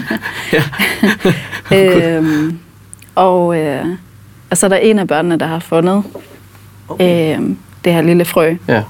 øhm, 2.16 2.60
og, 3.16 3.58
øh, 3.60 3.86
og 4.50 4.58
så 4.58 4.66
er 4.66 4.70
der 4.70 4.78
en 4.78 5.00
af 5.00 5.08
børnene, 5.08 5.38
der 5.38 5.46
har 5.46 5.60
fundet 5.60 6.04
okay. 6.88 7.38
øhm, 7.38 7.58
det 7.86 7.94
her 7.94 8.02
lille 8.02 8.26
frø. 8.26 8.56
Ja. 8.68 8.84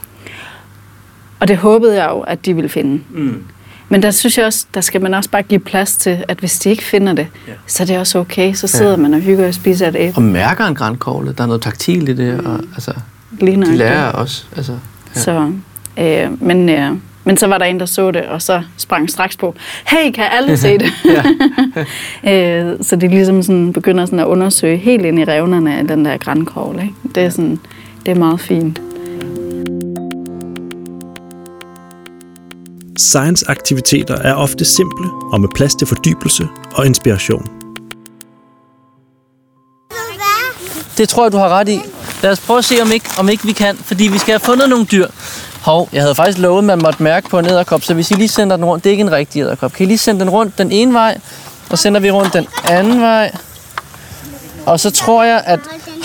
Og 1.40 1.48
det 1.48 1.58
håbede 1.58 2.04
jeg 2.04 2.10
jo, 2.10 2.20
at 2.20 2.46
de 2.46 2.54
ville 2.54 2.70
finde. 2.70 3.02
Mm. 3.10 3.44
Men 3.90 4.02
der 4.04 4.12
synes 4.12 4.38
jeg 4.38 4.46
også, 4.46 4.66
der 4.74 4.82
skal 4.82 5.02
man 5.02 5.14
også 5.14 5.30
bare 5.30 5.44
give 5.44 5.60
plads 5.60 5.96
til, 5.96 6.24
at 6.28 6.38
hvis 6.40 6.60
de 6.60 6.70
ikke 6.70 6.84
finder 6.84 7.14
det, 7.14 7.28
Ja. 7.48 7.54
så 7.68 7.84
er 7.84 7.88
det 7.88 7.98
også 7.98 8.20
okay. 8.20 8.54
Så 8.54 8.68
sidder 8.68 8.92
Ja. 8.92 8.98
man 8.98 9.14
og 9.14 9.20
hygger 9.20 9.48
og 9.48 9.54
spiser 9.54 9.88
et 9.88 9.96
æble. 10.00 10.14
Og 10.18 10.22
mærker 10.22 10.66
en 10.66 10.76
grænkogle, 10.76 11.34
der 11.38 11.44
er 11.44 11.48
noget 11.48 11.62
taktil 11.62 12.10
i 12.10 12.14
det, 12.14 12.40
og 12.46 12.60
altså, 12.74 12.92
Lige 13.40 13.62
de 13.62 13.78
lærer 13.78 14.06
også. 14.12 14.44
Altså, 14.58 14.72
ja. 15.16 15.20
Så, 15.20 15.52
øh, 16.00 16.44
men, 16.44 16.70
øh, 16.70 16.92
men 17.24 17.38
så 17.38 17.48
var 17.48 17.58
der 17.58 17.66
en, 17.66 17.80
der 17.80 17.86
så 17.86 18.12
det, 18.12 18.22
og 18.22 18.42
så 18.42 18.62
sprang 18.78 19.10
straks 19.10 19.38
på, 19.38 19.56
hey, 19.88 20.12
kan 20.12 20.26
alle 20.32 20.58
se 20.58 20.78
det? 20.78 20.92
øh, 22.32 22.78
så 22.82 22.96
det 22.96 23.04
er 23.04 23.10
ligesom 23.10 23.44
sådan, 23.44 23.74
begynder 23.74 24.06
sådan 24.06 24.20
at 24.20 24.26
undersøge 24.26 24.78
helt 24.78 25.06
ind 25.06 25.20
i 25.20 25.24
revnerne 25.26 25.78
af 25.78 25.88
den 25.88 26.06
der 26.06 26.18
grænkogle. 26.18 26.82
Ikke? 26.82 26.94
Det 27.16 27.24
er 27.24 27.30
sådan, 27.30 27.60
det 28.06 28.12
er 28.12 28.16
meget 28.16 28.40
fint. 28.40 28.82
Science-aktiviteter 33.00 34.16
er 34.16 34.34
ofte 34.34 34.66
simple 34.66 35.10
og 35.32 35.42
med 35.42 35.50
plads 35.56 35.76
til 35.76 35.88
fordybelse 35.88 36.48
og 36.74 36.86
inspiration. 36.86 37.48
Det 40.98 41.10
tror 41.10 41.26
jeg, 41.26 41.32
du 41.32 41.38
har 41.38 41.50
ret 41.50 41.70
i. 41.70 41.82
Lad 42.24 42.32
os 42.32 42.40
prøve 42.40 42.58
at 42.58 42.66
se, 42.66 42.76
om 42.82 42.92
ikke, 42.92 43.10
om 43.20 43.30
ikke 43.30 43.46
vi 43.46 43.52
kan, 43.52 43.76
fordi 43.78 44.08
vi 44.08 44.18
skal 44.18 44.32
have 44.32 44.40
fundet 44.40 44.70
nogle 44.70 44.86
dyr. 44.86 45.08
Hov, 45.62 45.90
jeg 45.94 46.02
havde 46.02 46.16
faktisk 46.16 46.38
lovet, 46.38 46.58
at 46.58 46.64
man 46.64 46.82
måtte 46.82 47.04
mærke 47.04 47.30
på 47.30 47.40
en 47.40 47.46
æderkop, 47.46 47.84
så 47.84 47.94
hvis 47.94 48.12
I 48.12 48.14
lige 48.14 48.28
sender 48.28 48.56
den 48.56 48.66
rundt, 48.66 48.84
det 48.84 48.90
er 48.90 48.92
ikke 48.92 49.02
en 49.02 49.12
rigtig 49.12 49.42
æderkop. 49.42 49.74
Kan 49.74 49.84
I 49.84 49.88
lige 49.88 49.98
sende 49.98 50.20
den 50.20 50.30
rundt 50.30 50.58
den 50.58 50.72
ene 50.72 50.94
vej, 50.94 51.20
og 51.70 51.80
sender 51.80 52.00
vi 52.00 52.12
rundt 52.12 52.34
den 52.34 52.48
anden 52.64 53.02
vej. 53.02 53.32
Og 54.66 54.80
så 54.80 54.92
tror 54.92 55.24
jeg, 55.24 55.44
at 55.46 55.60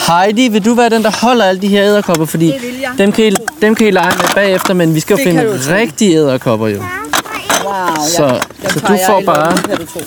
Heidi, 0.06 0.48
vil 0.48 0.64
du 0.64 0.74
være 0.74 0.90
den, 0.90 1.02
der 1.02 1.26
holder 1.26 1.44
alle 1.44 1.62
de 1.62 1.68
her 1.68 1.82
æderkopper, 1.84 2.24
fordi 2.24 2.52
dem 2.98 3.12
kan, 3.12 3.24
I, 3.24 3.30
dem 3.60 3.74
kan 3.74 3.86
I 3.86 3.90
lege 3.90 4.12
med 4.16 4.34
bagefter, 4.34 4.74
men 4.74 4.94
vi 4.94 5.00
skal 5.00 5.14
jo 5.14 5.18
Det 5.18 5.26
finde 5.26 5.76
rigtige 5.76 6.16
æderkopper 6.16 6.68
jo. 6.68 6.78
Wow, 6.78 7.96
Så, 8.08 8.44
så 8.68 8.80
du 8.80 8.96
får 9.06 9.22
bare... 9.26 9.56
Tro. 9.86 10.00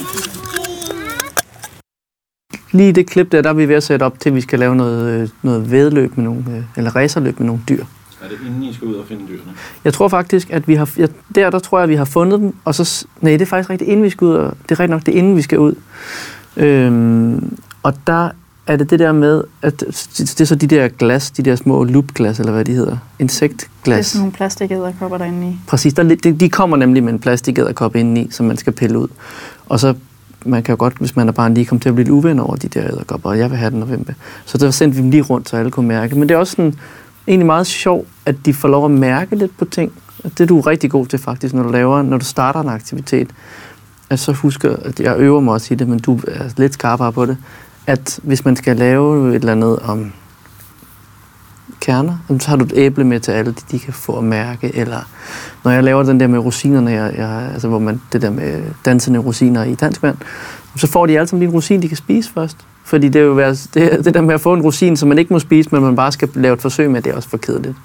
Lige 2.71 2.93
det 2.93 3.09
klip 3.09 3.31
der, 3.31 3.41
der 3.41 3.49
er 3.49 3.53
vi 3.53 3.67
ved 3.67 3.75
at 3.75 3.83
sætte 3.83 4.03
op 4.03 4.19
til, 4.19 4.29
at 4.29 4.35
vi 4.35 4.41
skal 4.41 4.59
lave 4.59 4.75
noget, 4.75 5.21
øh, 5.21 5.29
noget 5.41 5.71
vedløb 5.71 6.17
med 6.17 6.25
nogle, 6.25 6.43
øh, 6.49 6.63
eller 6.75 6.95
racerløb 6.95 7.39
med 7.39 7.47
nogle 7.47 7.61
dyr. 7.69 7.83
Er 8.21 8.27
det 8.29 8.37
inden 8.47 8.63
I 8.63 8.73
skal 8.73 8.87
ud 8.87 8.95
og 8.95 9.05
finde 9.07 9.21
dyrene? 9.27 9.51
Jeg 9.83 9.93
tror 9.93 10.07
faktisk, 10.07 10.49
at 10.49 10.67
vi 10.67 10.75
har, 10.75 10.89
jeg, 10.97 11.09
der, 11.35 11.49
der 11.49 11.59
tror 11.59 11.77
jeg, 11.77 11.83
at 11.83 11.89
vi 11.89 11.95
har 11.95 12.05
fundet 12.05 12.39
dem, 12.39 12.55
og 12.65 12.75
så, 12.75 13.07
nej, 13.21 13.31
det 13.31 13.41
er 13.41 13.45
faktisk 13.45 13.69
rigtigt, 13.69 13.89
inden 13.89 14.03
vi 14.03 14.09
skal 14.09 14.25
ud, 14.25 14.33
og 14.33 14.53
det 14.63 14.71
er 14.71 14.79
rigtigt 14.79 14.89
nok, 14.89 15.05
det 15.05 15.13
er 15.13 15.17
inden 15.17 15.37
vi 15.37 15.41
skal 15.41 15.59
ud. 15.59 15.73
Øhm, 16.57 17.57
og 17.83 17.93
der 18.07 18.29
er 18.67 18.75
det 18.75 18.89
det 18.89 18.99
der 18.99 19.11
med, 19.11 19.43
at 19.61 19.79
det, 19.79 20.41
er 20.41 20.45
så 20.45 20.55
de 20.55 20.67
der 20.67 20.87
glas, 20.87 21.31
de 21.31 21.43
der 21.43 21.55
små 21.55 21.83
loopglas, 21.83 22.39
eller 22.39 22.51
hvad 22.51 22.65
de 22.65 22.71
hedder, 22.71 22.89
Det 22.91 22.99
er 23.19 23.23
insektglas. 23.23 24.05
sådan 24.05 24.21
nogle 24.21 24.33
plastikæderkopper 24.33 25.17
derinde 25.17 25.47
i. 25.49 25.59
Præcis, 25.67 25.93
der, 25.93 26.03
er 26.03 26.31
de, 26.31 26.49
kommer 26.49 26.77
nemlig 26.77 27.03
med 27.03 27.13
en 27.13 27.19
plastikæderkop 27.19 27.95
indeni, 27.95 28.27
som 28.31 28.45
man 28.45 28.57
skal 28.57 28.73
pille 28.73 28.99
ud. 28.99 29.07
Og 29.69 29.79
så, 29.79 29.93
man 30.45 30.63
kan 30.63 30.73
jo 30.73 30.79
godt, 30.79 30.93
hvis 30.99 31.15
man 31.15 31.27
er 31.27 31.31
barn, 31.31 31.53
lige 31.53 31.65
komme 31.65 31.79
til 31.79 31.89
at 31.89 31.95
blive 31.95 32.03
lidt 32.03 32.13
uven 32.13 32.39
over 32.39 32.55
de 32.55 32.67
der 32.67 32.83
æderkopper, 32.87 33.29
og 33.29 33.39
jeg 33.39 33.49
vil 33.49 33.57
have 33.57 33.71
den 33.71 33.81
og 33.81 33.87
hvem 33.87 34.03
vil. 34.07 34.15
Så 34.45 34.57
der 34.57 34.71
sendte 34.71 34.95
vi 34.95 35.01
dem 35.01 35.11
lige 35.11 35.23
rundt, 35.23 35.49
så 35.49 35.57
alle 35.57 35.71
kunne 35.71 35.87
mærke. 35.87 36.15
Men 36.15 36.29
det 36.29 36.35
er 36.35 36.39
også 36.39 36.51
sådan, 36.51 36.73
egentlig 37.27 37.45
meget 37.45 37.67
sjovt, 37.67 38.07
at 38.25 38.35
de 38.45 38.53
får 38.53 38.67
lov 38.67 38.85
at 38.85 38.91
mærke 38.91 39.35
lidt 39.35 39.57
på 39.57 39.65
ting. 39.65 39.91
Og 40.23 40.31
det 40.31 40.39
er 40.39 40.47
du 40.47 40.61
rigtig 40.61 40.91
god 40.91 41.05
til 41.05 41.19
faktisk, 41.19 41.53
når 41.53 41.63
du 41.63 41.69
laver, 41.69 42.01
når 42.01 42.17
du 42.17 42.25
starter 42.25 42.59
en 42.59 42.69
aktivitet. 42.69 43.29
At 44.09 44.19
så 44.19 44.31
husker, 44.31 44.75
at 44.75 44.99
jeg 44.99 45.15
øver 45.19 45.39
mig 45.39 45.53
også 45.53 45.73
i 45.73 45.77
det, 45.77 45.87
men 45.87 45.99
du 45.99 46.19
er 46.27 46.43
lidt 46.57 46.73
skarpere 46.73 47.13
på 47.13 47.25
det. 47.25 47.37
At 47.87 48.19
hvis 48.23 48.45
man 48.45 48.55
skal 48.55 48.77
lave 48.77 49.29
et 49.29 49.35
eller 49.35 49.51
andet 49.51 49.79
om 49.79 50.11
kerner, 51.79 52.17
så 52.39 52.49
har 52.49 52.55
du 52.55 52.65
et 52.65 52.73
æble 52.75 53.03
med 53.03 53.19
til 53.19 53.31
alle, 53.31 53.51
de, 53.51 53.61
de 53.71 53.79
kan 53.79 53.93
få 53.93 54.17
at 54.17 54.23
mærke. 54.23 54.75
Eller 54.75 54.99
når 55.63 55.71
jeg 55.71 55.83
laver 55.83 56.03
den 56.03 56.19
der 56.19 56.27
med 56.27 56.39
rosinerne, 56.39 56.91
jeg, 56.91 57.13
jeg, 57.17 57.49
altså 57.53 57.67
hvor 57.67 57.79
man 57.79 58.01
det 58.11 58.21
der 58.21 58.29
med 58.29 58.63
dansende 58.85 59.19
rosiner 59.19 59.63
i 59.63 59.75
dansk 59.75 60.03
vand, 60.03 60.17
så 60.75 60.87
får 60.87 61.05
de 61.05 61.17
alle 61.17 61.27
sammen 61.27 61.39
lige 61.39 61.49
en 61.49 61.55
rosin, 61.55 61.81
de 61.81 61.87
kan 61.87 61.97
spise 61.97 62.31
først. 62.31 62.57
Fordi 62.83 63.09
det 63.09 63.19
er 63.19 63.25
jo 63.25 63.33
være, 63.33 63.51
det, 63.73 64.05
det 64.05 64.13
der 64.13 64.21
med 64.21 64.33
at 64.33 64.41
få 64.41 64.53
en 64.53 64.61
rosin, 64.61 64.97
som 64.97 65.09
man 65.09 65.17
ikke 65.17 65.33
må 65.33 65.39
spise, 65.39 65.69
men 65.71 65.81
man 65.81 65.95
bare 65.95 66.11
skal 66.11 66.29
lave 66.33 66.53
et 66.53 66.61
forsøg 66.61 66.91
med, 66.91 67.01
det 67.01 67.11
er 67.11 67.15
også 67.15 67.29
for 67.29 67.37
kedeligt. 67.37 67.75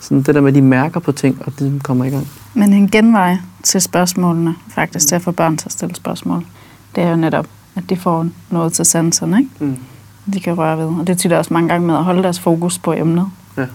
Sådan 0.00 0.22
det 0.22 0.34
der 0.34 0.40
med, 0.40 0.48
at 0.48 0.54
de 0.54 0.62
mærker 0.62 1.00
på 1.00 1.12
ting, 1.12 1.42
og 1.46 1.52
det 1.58 1.82
kommer 1.82 2.04
i 2.04 2.10
gang. 2.10 2.28
Men 2.54 2.72
en 2.72 2.88
genvej 2.88 3.36
til 3.62 3.80
spørgsmålene, 3.80 4.54
faktisk 4.74 5.08
til 5.08 5.14
at 5.14 5.22
få 5.22 5.30
børn 5.30 5.56
til 5.56 5.68
at 5.68 5.72
stille 5.72 5.94
spørgsmål, 5.94 6.44
det 6.96 7.04
er 7.04 7.10
jo 7.10 7.16
netop, 7.16 7.46
at 7.76 7.90
de 7.90 7.96
får 7.96 8.26
noget 8.50 8.72
til 8.72 8.84
sanserne, 8.84 9.38
ikke? 9.38 9.50
Mm. 9.58 9.78
de 10.32 10.40
kan 10.40 10.58
røre 10.58 10.78
ved. 10.78 10.86
Og 10.86 11.06
det 11.06 11.18
tyder 11.18 11.38
også 11.38 11.54
mange 11.54 11.68
gange 11.68 11.86
med 11.86 11.94
at 11.94 12.04
holde 12.04 12.22
deres 12.22 12.40
fokus 12.40 12.78
på 12.78 12.92
emnet. 12.92 13.26
Ja. 13.56 13.66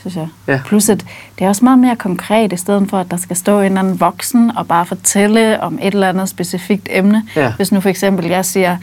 Synes 0.00 0.16
jeg. 0.16 0.28
Ja. 0.46 0.60
Plus, 0.64 0.88
at 0.88 1.04
det 1.38 1.44
er 1.44 1.48
også 1.48 1.64
meget 1.64 1.78
mere 1.78 1.96
konkret, 1.96 2.52
i 2.52 2.56
stedet 2.56 2.90
for, 2.90 2.98
at 2.98 3.10
der 3.10 3.16
skal 3.16 3.36
stå 3.36 3.58
en 3.58 3.64
eller 3.64 3.80
anden 3.80 4.00
voksen 4.00 4.56
og 4.56 4.68
bare 4.68 4.86
fortælle 4.86 5.60
om 5.60 5.78
et 5.82 5.94
eller 5.94 6.08
andet 6.08 6.28
specifikt 6.28 6.88
emne. 6.90 7.26
Ja. 7.36 7.52
Hvis 7.56 7.72
nu 7.72 7.80
for 7.80 7.88
eksempel 7.88 8.26
jeg 8.26 8.44
siger, 8.44 8.76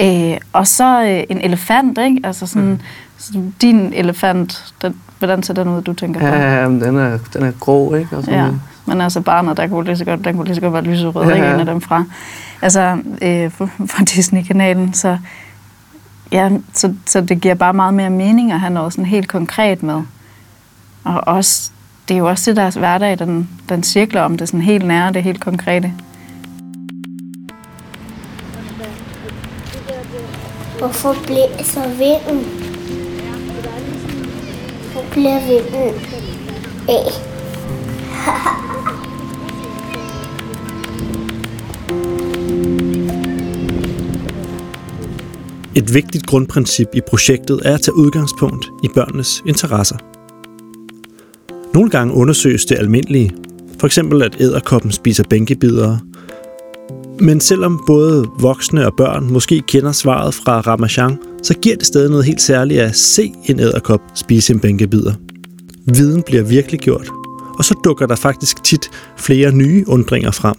øh, 0.00 0.36
og 0.52 0.66
så 0.66 1.02
øh, 1.02 1.24
en 1.28 1.40
elefant, 1.40 1.98
ikke? 1.98 2.20
Altså 2.24 2.46
sådan, 2.46 2.68
mm. 2.68 2.80
sådan 3.18 3.54
din 3.60 3.92
elefant, 3.92 4.74
den, 4.82 4.96
hvordan 5.26 5.42
ser 5.42 5.54
den 5.54 5.68
ud, 5.68 5.82
du 5.82 5.92
tænker 5.92 6.20
på? 6.20 6.26
Ja, 6.26 6.68
men 6.68 6.80
den 6.80 6.96
er, 6.98 7.18
den 7.32 7.42
er 7.42 7.52
grå, 7.60 7.94
ikke? 7.94 8.16
Og 8.16 8.24
sådan, 8.24 8.38
Ja, 8.38 8.48
men 8.86 9.00
altså 9.00 9.20
barnet, 9.20 9.56
der 9.56 9.66
kunne 9.66 9.84
lige 9.84 9.96
så 9.96 10.04
godt, 10.04 10.24
den 10.24 10.36
kunne 10.36 10.44
lige 10.44 10.54
så 10.54 10.60
godt 10.60 10.72
være 10.72 10.82
lyserød, 10.82 11.24
Ja, 11.24 11.28
ja, 11.28 11.34
ikke 11.34 11.54
en 11.54 11.60
af 11.60 11.66
dem 11.66 11.80
fra. 11.80 12.04
Altså 12.62 12.98
øh, 13.22 13.52
fra, 13.52 13.68
fra 13.86 14.04
Disney-kanalen, 14.04 14.94
så, 14.94 15.18
ja, 16.32 16.50
så, 16.72 16.94
så 17.06 17.20
det 17.20 17.40
giver 17.40 17.54
bare 17.54 17.74
meget 17.74 17.94
mere 17.94 18.10
mening 18.10 18.52
at 18.52 18.60
have 18.60 18.72
noget 18.72 18.92
sådan 18.92 19.06
helt 19.06 19.28
konkret 19.28 19.82
med. 19.82 20.02
Og 21.04 21.20
også, 21.26 21.70
det 22.08 22.14
er 22.14 22.18
jo 22.18 22.28
også 22.28 22.50
det, 22.50 22.56
deres 22.56 22.74
hverdag, 22.74 23.18
den, 23.18 23.48
den 23.68 23.82
cirkler 23.82 24.22
om 24.22 24.36
det 24.36 24.48
sådan 24.48 24.60
helt 24.60 24.86
nære, 24.86 25.12
det 25.12 25.22
helt 25.22 25.40
konkrete. 25.40 25.92
Hvorfor 30.78 31.16
blæser 31.26 31.88
vinden? 31.88 32.71
Hvor 35.12 35.20
bliver 35.20 35.46
vinden 35.46 35.94
af? 36.88 37.04
Et 45.76 45.94
vigtigt 45.94 46.26
grundprincip 46.26 46.88
i 46.94 47.00
projektet 47.08 47.60
er 47.64 47.74
at 47.74 47.80
tage 47.80 47.96
udgangspunkt 47.96 48.70
i 48.82 48.88
børnenes 48.94 49.42
interesser. 49.46 49.96
Nogle 51.74 51.90
gange 51.90 52.14
undersøges 52.14 52.64
det 52.64 52.78
almindelige, 52.78 53.34
for 53.78 53.86
eksempel 53.86 54.22
at 54.22 54.36
æderkoppen 54.40 54.92
spiser 54.92 55.24
bænkebidere. 55.30 56.00
Men 57.20 57.40
selvom 57.40 57.84
både 57.86 58.26
voksne 58.38 58.86
og 58.86 58.92
børn 58.96 59.32
måske 59.32 59.60
kender 59.60 59.92
svaret 59.92 60.34
fra 60.34 60.60
Ramachan, 60.60 61.18
så 61.42 61.54
giver 61.62 61.76
det 61.76 61.86
stadig 61.86 62.10
noget 62.10 62.24
helt 62.24 62.42
særligt 62.42 62.80
at 62.80 62.96
se 62.96 63.32
en 63.44 63.60
æderkop 63.60 64.00
spise 64.14 64.52
en 64.52 64.60
bænkebider. 64.60 65.14
Viden 65.86 66.22
bliver 66.22 66.42
virkelig 66.42 66.80
gjort, 66.80 67.08
og 67.58 67.64
så 67.64 67.74
dukker 67.84 68.06
der 68.06 68.16
faktisk 68.16 68.64
tit 68.64 68.90
flere 69.16 69.52
nye 69.52 69.84
undringer 69.88 70.30
frem. 70.30 70.56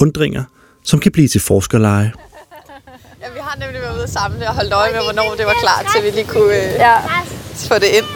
Undringer, 0.00 0.44
som 0.84 1.00
kan 1.00 1.12
blive 1.12 1.28
til 1.28 1.40
forskerleje. 1.40 2.12
Ja, 3.22 3.26
vi 3.34 3.38
har 3.42 3.56
nemlig 3.60 3.80
været 3.82 3.94
ude 3.94 4.02
at 4.02 4.10
samle 4.10 4.48
og 4.48 4.54
holdt 4.54 4.72
øje 4.72 4.92
med, 4.92 5.02
hvornår 5.02 5.34
det 5.38 5.46
var 5.46 5.56
klar 5.62 5.80
til, 5.94 6.04
vi 6.04 6.10
lige 6.10 6.26
kunne 6.26 6.56
øh, 6.56 6.72
Ja. 6.86 6.96
få 7.70 7.74
det 7.74 7.90
ind. 7.98 8.08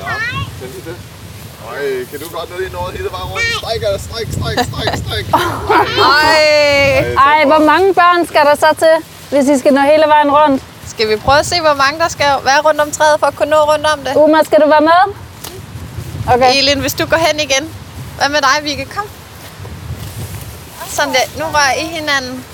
Ej, 1.71 2.05
kan 2.11 2.19
du 2.21 2.27
godt 2.37 2.49
nå 2.51 2.57
det 2.65 2.73
noget 2.73 2.91
hele 2.97 3.09
vejen 3.17 3.29
rundt? 3.33 3.47
Stræk, 3.61 3.83
stræk, 4.07 4.27
stræk, 4.39 4.57
stræk, 4.67 4.95
stræk. 5.05 5.25
Ej, 6.25 7.15
Ej, 7.29 7.39
hvor 7.51 7.63
mange 7.71 7.95
børn 7.95 8.27
skal 8.27 8.41
der 8.49 8.55
så 8.65 8.71
til, 8.83 8.95
hvis 9.33 9.49
I 9.57 9.59
skal 9.61 9.73
nå 9.75 9.81
hele 9.81 10.07
vejen 10.15 10.31
rundt? 10.39 10.63
Skal 10.93 11.09
vi 11.09 11.17
prøve 11.17 11.39
at 11.39 11.47
se, 11.47 11.61
hvor 11.61 11.75
mange 11.75 12.01
der 12.01 12.09
skal 12.09 12.31
være 12.45 12.61
rundt 12.61 12.81
om 12.81 12.91
træet, 12.91 13.21
for 13.21 13.27
at 13.27 13.37
kunne 13.37 13.51
nå 13.51 13.61
rundt 13.73 13.87
om 13.87 13.99
det? 14.05 14.13
Uma, 14.17 14.43
skal 14.45 14.61
du 14.61 14.69
være 14.69 14.81
med? 14.81 15.03
Okay. 16.35 16.59
Elin, 16.59 16.81
hvis 16.81 16.95
du 16.95 17.07
går 17.07 17.17
hen 17.17 17.41
igen. 17.41 17.65
Hvad 18.19 18.29
med 18.29 18.41
dig, 18.49 18.57
Vicky? 18.63 18.87
Kom. 18.97 19.07
Sådan 20.89 21.13
der. 21.15 21.25
Nu 21.39 21.45
rører 21.45 21.75
I 21.83 21.85
hinanden. 21.85 22.45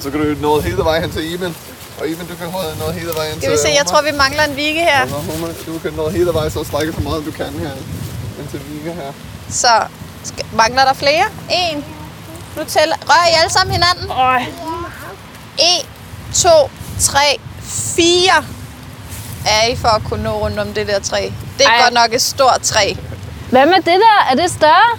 Så 0.00 0.10
kan 0.10 0.20
du 0.20 0.26
nå 0.40 0.60
hele 0.60 0.84
vejen 0.84 1.02
hen 1.02 1.12
til 1.12 1.32
Iben. 1.32 1.56
Og 2.00 2.08
Iben, 2.08 2.26
du 2.26 2.34
kan 2.36 2.48
nå 2.78 2.90
hele 2.90 3.12
vejen 3.16 3.40
Skal 3.40 3.52
vi 3.52 3.56
se, 3.56 3.68
jeg 3.78 3.86
tror, 3.86 4.02
vi 4.02 4.12
mangler 4.12 4.44
en 4.44 4.56
Vicky 4.56 4.84
her. 4.90 5.02
Og 5.02 5.08
så 5.08 5.14
Homer, 5.14 5.48
du 5.66 5.78
kan 5.78 5.92
nå 5.92 6.08
hele 6.08 6.34
vejen, 6.34 6.50
så 6.50 6.64
strække 6.64 6.92
så 6.92 7.00
meget, 7.00 7.26
du 7.26 7.32
kan 7.32 7.46
her. 7.46 7.70
Indtil 8.40 8.60
Vicky 8.68 8.94
her. 9.00 9.12
Så 9.50 9.68
mangler 10.52 10.84
der 10.84 10.92
flere? 10.92 11.24
En. 11.50 11.84
Nu 12.56 12.64
tæller. 12.64 12.96
Rør 13.08 13.26
I 13.30 13.34
alle 13.40 13.52
sammen 13.52 13.72
hinanden? 13.72 14.10
Øj. 14.10 14.40
1, 15.58 15.86
2, 16.34 16.48
3, 17.00 17.18
4 17.66 18.04
er 19.46 19.72
I 19.72 19.76
for 19.76 19.88
at 19.88 20.04
kunne 20.04 20.22
nå 20.22 20.30
rundt 20.30 20.58
om 20.58 20.66
det 20.66 20.86
der 20.86 20.98
træ. 21.00 21.22
Det 21.58 21.66
er 21.66 21.70
Ej. 21.70 21.82
godt 21.82 21.94
nok 21.94 22.14
et 22.14 22.22
stort 22.22 22.60
træ. 22.62 22.92
Hvad 23.50 23.66
med 23.66 23.76
det 23.76 23.84
der? 23.84 24.18
Er 24.30 24.34
det 24.34 24.50
større? 24.50 24.98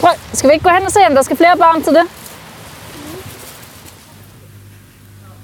Prøv, 0.00 0.10
skal 0.32 0.50
vi 0.50 0.54
ikke 0.54 0.64
gå 0.64 0.70
hen 0.74 0.86
og 0.86 0.92
se, 0.92 0.98
om 1.08 1.14
der 1.14 1.22
skal 1.22 1.36
flere 1.36 1.56
børn 1.56 1.82
til 1.82 1.92
det? 1.92 2.02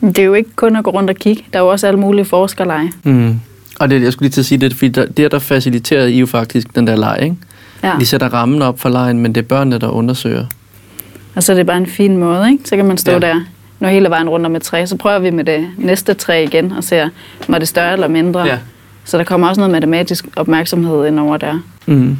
Det 0.00 0.18
er 0.18 0.24
jo 0.24 0.34
ikke 0.34 0.50
kun 0.56 0.76
at 0.76 0.84
gå 0.84 0.90
rundt 0.90 1.10
og 1.10 1.16
kigge. 1.16 1.44
Der 1.52 1.58
er 1.58 1.62
jo 1.62 1.68
også 1.68 1.86
alle 1.86 2.00
mulige 2.00 2.24
forskerleje. 2.24 2.92
Mm. 3.02 3.40
Og 3.80 3.90
det, 3.90 4.02
jeg 4.02 4.12
skulle 4.12 4.26
lige 4.26 4.32
til 4.32 4.40
at 4.40 4.46
sige 4.46 4.58
det, 4.58 4.72
fordi 4.74 4.88
der, 4.88 5.06
det, 5.06 5.30
der 5.32 5.38
faciliterer 5.38 6.06
I 6.06 6.18
jo 6.18 6.26
faktisk 6.26 6.74
den 6.74 6.86
der 6.86 6.96
leg, 6.96 7.18
ikke? 7.22 7.36
Ja. 7.82 7.92
De 8.00 8.06
sætter 8.06 8.28
rammen 8.28 8.62
op 8.62 8.80
for 8.80 8.88
lejen, 8.88 9.18
men 9.18 9.34
det 9.34 9.40
er 9.40 9.46
børnene, 9.46 9.78
der 9.78 9.88
undersøger. 9.88 10.46
Og 11.34 11.42
så 11.42 11.52
er 11.52 11.56
det 11.56 11.66
bare 11.66 11.76
en 11.76 11.86
fin 11.86 12.16
måde, 12.16 12.50
ikke? 12.50 12.68
Så 12.68 12.76
kan 12.76 12.84
man 12.84 12.98
stå 12.98 13.12
ja. 13.12 13.18
der, 13.18 13.40
nå 13.78 13.88
hele 13.88 14.10
vejen 14.10 14.28
rundt 14.28 14.46
om 14.46 14.56
et 14.56 14.62
træ. 14.62 14.86
Så 14.86 14.96
prøver 14.96 15.18
vi 15.18 15.30
med 15.30 15.44
det 15.44 15.70
næste 15.76 16.14
træ 16.14 16.44
igen 16.44 16.72
og 16.72 16.84
ser, 16.84 17.08
var 17.48 17.58
det 17.58 17.68
større 17.68 17.92
eller 17.92 18.08
mindre. 18.08 18.44
Ja. 18.44 18.58
Så 19.04 19.18
der 19.18 19.24
kommer 19.24 19.48
også 19.48 19.60
noget 19.60 19.72
matematisk 19.72 20.24
opmærksomhed 20.36 21.06
ind 21.06 21.20
over 21.20 21.36
der. 21.36 21.58
Mm. 21.86 22.18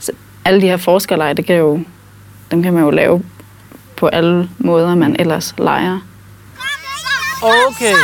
Så 0.00 0.12
alle 0.44 0.60
de 0.60 0.66
her 0.66 0.76
forskerleje, 0.76 1.34
det 1.34 1.46
kan 1.46 1.56
jo, 1.56 1.80
dem 2.50 2.62
kan 2.62 2.72
man 2.72 2.82
jo 2.82 2.90
lave 2.90 3.22
på 3.96 4.06
alle 4.06 4.48
måder, 4.58 4.94
man 4.94 5.16
ellers 5.18 5.54
leger. 5.58 5.98
Okay. 7.42 7.94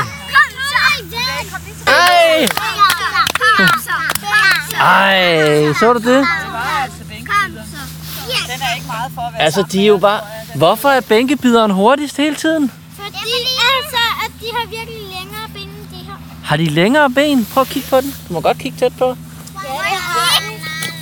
Ej! 1.86 2.46
Ej, 4.80 5.72
så 5.72 5.92
du 5.92 5.98
det? 5.98 6.26
Altså, 9.38 9.64
de 9.72 9.82
er 9.82 9.86
jo 9.86 9.98
bare... 9.98 10.20
Hvorfor 10.54 10.88
er 10.88 11.00
bænkebideren 11.00 11.70
hurtigst 11.70 12.16
hele 12.16 12.34
tiden? 12.34 12.72
Fordi 13.18 13.32
altså, 13.76 14.02
at 14.24 14.32
de 14.40 14.46
har 14.56 14.66
virkelig 14.66 15.00
længere 15.16 15.48
ben 15.54 15.62
end 15.62 15.88
de 15.90 16.04
her. 16.06 16.16
Har 16.44 16.56
de 16.56 16.64
længere 16.66 17.10
ben? 17.10 17.44
Prøv 17.52 17.60
at 17.60 17.68
kigge 17.68 17.88
på 17.88 18.00
den. 18.00 18.14
Du 18.28 18.32
må 18.32 18.40
godt 18.40 18.58
kigge 18.58 18.78
tæt 18.78 18.92
på. 18.98 19.06
Ja, 19.06 19.14
det 19.14 19.98
har 19.98 20.40
den. 20.40 20.60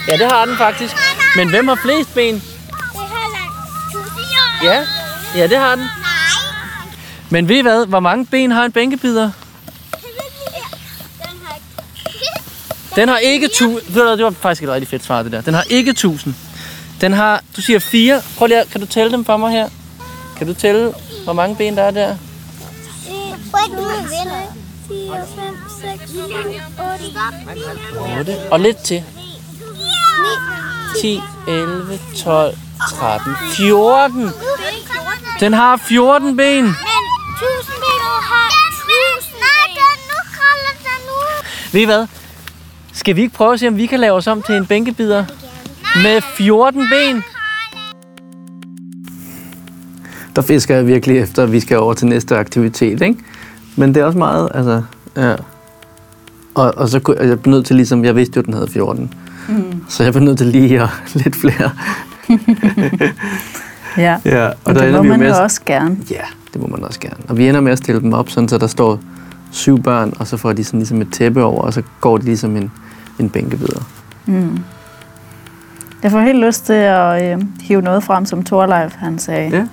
Ja, 0.09 0.17
det 0.17 0.33
har 0.33 0.45
den 0.45 0.57
faktisk. 0.57 0.95
Men 1.37 1.49
hvem 1.49 1.69
har 1.69 1.79
flest 1.83 2.15
ben? 2.15 2.35
Det 2.35 2.43
har 2.95 3.27
langt. 3.39 4.65
Ja, 4.65 4.87
ja 5.41 5.47
det 5.47 5.59
har 5.59 5.75
den. 5.75 5.87
Men 7.31 7.49
ved 7.49 7.57
I 7.57 7.63
hvad? 7.63 7.87
Hvor 7.87 8.01
mange 8.01 8.27
ben 8.27 8.51
har 8.51 8.65
en 8.65 8.73
bænkebider? 8.73 9.31
Den 11.25 11.39
har 11.45 11.55
ikke. 11.55 12.97
Den 12.97 13.09
har 13.09 13.19
ikke 13.19 13.49
tu... 13.49 13.69
Ved 13.69 13.81
du 13.81 14.03
hvad, 14.03 14.17
Det 14.17 14.25
var 14.25 14.31
faktisk 14.31 14.63
et 14.63 14.69
rigtig 14.69 14.89
fedt 14.89 15.05
svar, 15.05 15.23
det 15.23 15.33
der. 15.33 15.41
Den 15.41 15.55
har 15.55 15.65
ikke 15.71 15.93
tusind. 15.93 16.35
Den 17.01 17.13
har... 17.13 17.43
Du 17.57 17.63
siger 17.63 17.79
fire. 17.79 18.23
Prøv 18.39 18.47
lige 18.47 18.61
at... 18.61 18.71
Kan 18.71 18.81
du 18.81 18.87
tælle 18.87 19.13
dem 19.13 19.25
for 19.25 19.37
mig 19.37 19.51
her? 19.53 19.69
Kan 20.39 20.47
du 20.47 20.55
tælle, 20.55 20.93
hvor 21.25 21.33
mange 21.33 21.57
ben 21.57 21.77
der 21.77 21.83
er 21.83 21.91
der? 21.91 22.17
Prøv 23.51 23.61
ikke 23.67 23.77
nu 23.77 23.83
med 23.83 23.97
venner. 23.97 24.43
4, 24.89 25.27
5, 25.35 25.99
6, 25.99 26.11
7, 26.11 26.19
8, 28.09 28.19
8. 28.19 28.51
Og 28.51 28.61
lidt 28.61 28.77
til. 28.77 29.05
10, 31.01 31.21
11, 31.49 31.99
12, 32.17 32.57
13, 32.91 33.35
14. 33.57 34.31
Den 35.41 35.53
har 35.53 35.77
14 35.77 36.37
ben. 36.37 36.65
Men 36.65 36.71
1000 36.71 36.77
meter 37.77 38.21
har 38.23 38.49
1000 39.17 39.35
Nej, 39.41 39.67
den 39.75 39.99
nu 40.09 40.19
kralder 40.37 40.75
den 40.83 41.03
ud. 41.09 41.45
Ved 41.73 41.81
I 41.81 41.85
hvad? 41.85 42.07
Skal 42.93 43.17
vi 43.17 43.21
ikke 43.23 43.35
prøve 43.35 43.53
at 43.53 43.61
se, 43.61 43.69
om 43.69 43.77
vi 43.77 43.87
kan 43.87 44.01
lave 44.01 44.17
os 44.17 44.27
om 44.27 44.43
til 44.43 44.55
en 44.55 44.67
bænkebider? 44.67 45.25
Med 46.03 46.23
14 46.37 46.89
ben? 46.91 47.25
Der 50.41 50.47
fisker 50.47 50.77
jeg 50.77 50.87
virkelig 50.87 51.19
efter, 51.19 51.43
at 51.43 51.53
vi 51.53 51.61
skal 51.61 51.79
over 51.79 51.95
til 51.95 52.07
næste 52.07 52.37
aktivitet, 52.37 53.03
ikke? 53.03 53.19
Men 53.77 53.95
det 53.95 54.01
er 54.01 54.05
også 54.05 54.19
meget, 54.19 54.49
altså... 54.55 54.83
Ja. 55.17 55.35
Og, 56.55 56.75
og 56.77 56.89
så 56.89 57.01
kunne 57.01 57.17
jeg, 57.21 57.29
jeg 57.29 57.41
blev 57.41 57.51
nødt 57.55 57.67
til 57.67 57.77
ligesom, 57.77 58.05
jeg 58.05 58.17
vidste 58.17 58.37
jo, 58.37 58.41
at 58.41 58.47
den 58.47 58.55
havde 58.55 58.69
14. 58.69 59.15
Mm. 59.49 59.85
Så 59.89 60.05
jeg 60.05 60.13
blev 60.13 60.25
nødt 60.25 60.39
til 60.39 60.47
lige 60.47 60.83
at 60.83 60.89
lidt 61.25 61.37
flere. 61.37 61.71
Ja, 63.97 64.19
Ja, 64.25 64.47
og 64.47 64.55
og 64.65 64.75
der 64.75 64.85
det 64.85 64.93
må 64.95 65.03
man 65.03 65.23
jo 65.23 65.43
også 65.43 65.61
gerne. 65.67 65.97
Ja, 66.11 66.23
det 66.53 66.61
må 66.61 66.67
man 66.67 66.85
også 66.85 67.01
gerne. 67.01 67.17
Og 67.29 67.39
vi 67.39 67.49
ender 67.49 67.61
med 67.61 67.73
at 67.73 67.79
stille 67.79 68.01
dem 68.01 68.13
op, 68.13 68.29
sådan, 68.29 68.49
så 68.49 68.59
der 68.59 68.67
står 68.67 69.01
syv 69.51 69.83
børn, 69.83 70.13
og 70.19 70.27
så 70.27 70.37
får 70.37 70.53
de 70.53 70.65
sådan 70.65 70.81
ligesom 70.81 71.01
et 71.01 71.09
tæppe 71.13 71.45
over, 71.45 71.63
og 71.63 71.73
så 71.73 71.83
går 72.01 72.19
de 72.19 72.25
ligesom 72.25 72.57
en, 72.57 72.73
en 73.19 73.31
bænkebider. 73.31 73.81
Mm. 74.27 74.59
Jeg 76.03 76.11
får 76.11 76.21
helt 76.21 76.39
lyst 76.47 76.67
til 76.67 76.73
at 76.73 77.33
øh, 77.33 77.43
hive 77.61 77.83
noget 77.83 78.05
frem, 78.05 78.25
som 78.27 78.45
Thorleif 78.45 78.95
han 78.95 79.19
sagde. 79.19 79.51
Ja. 79.51 79.67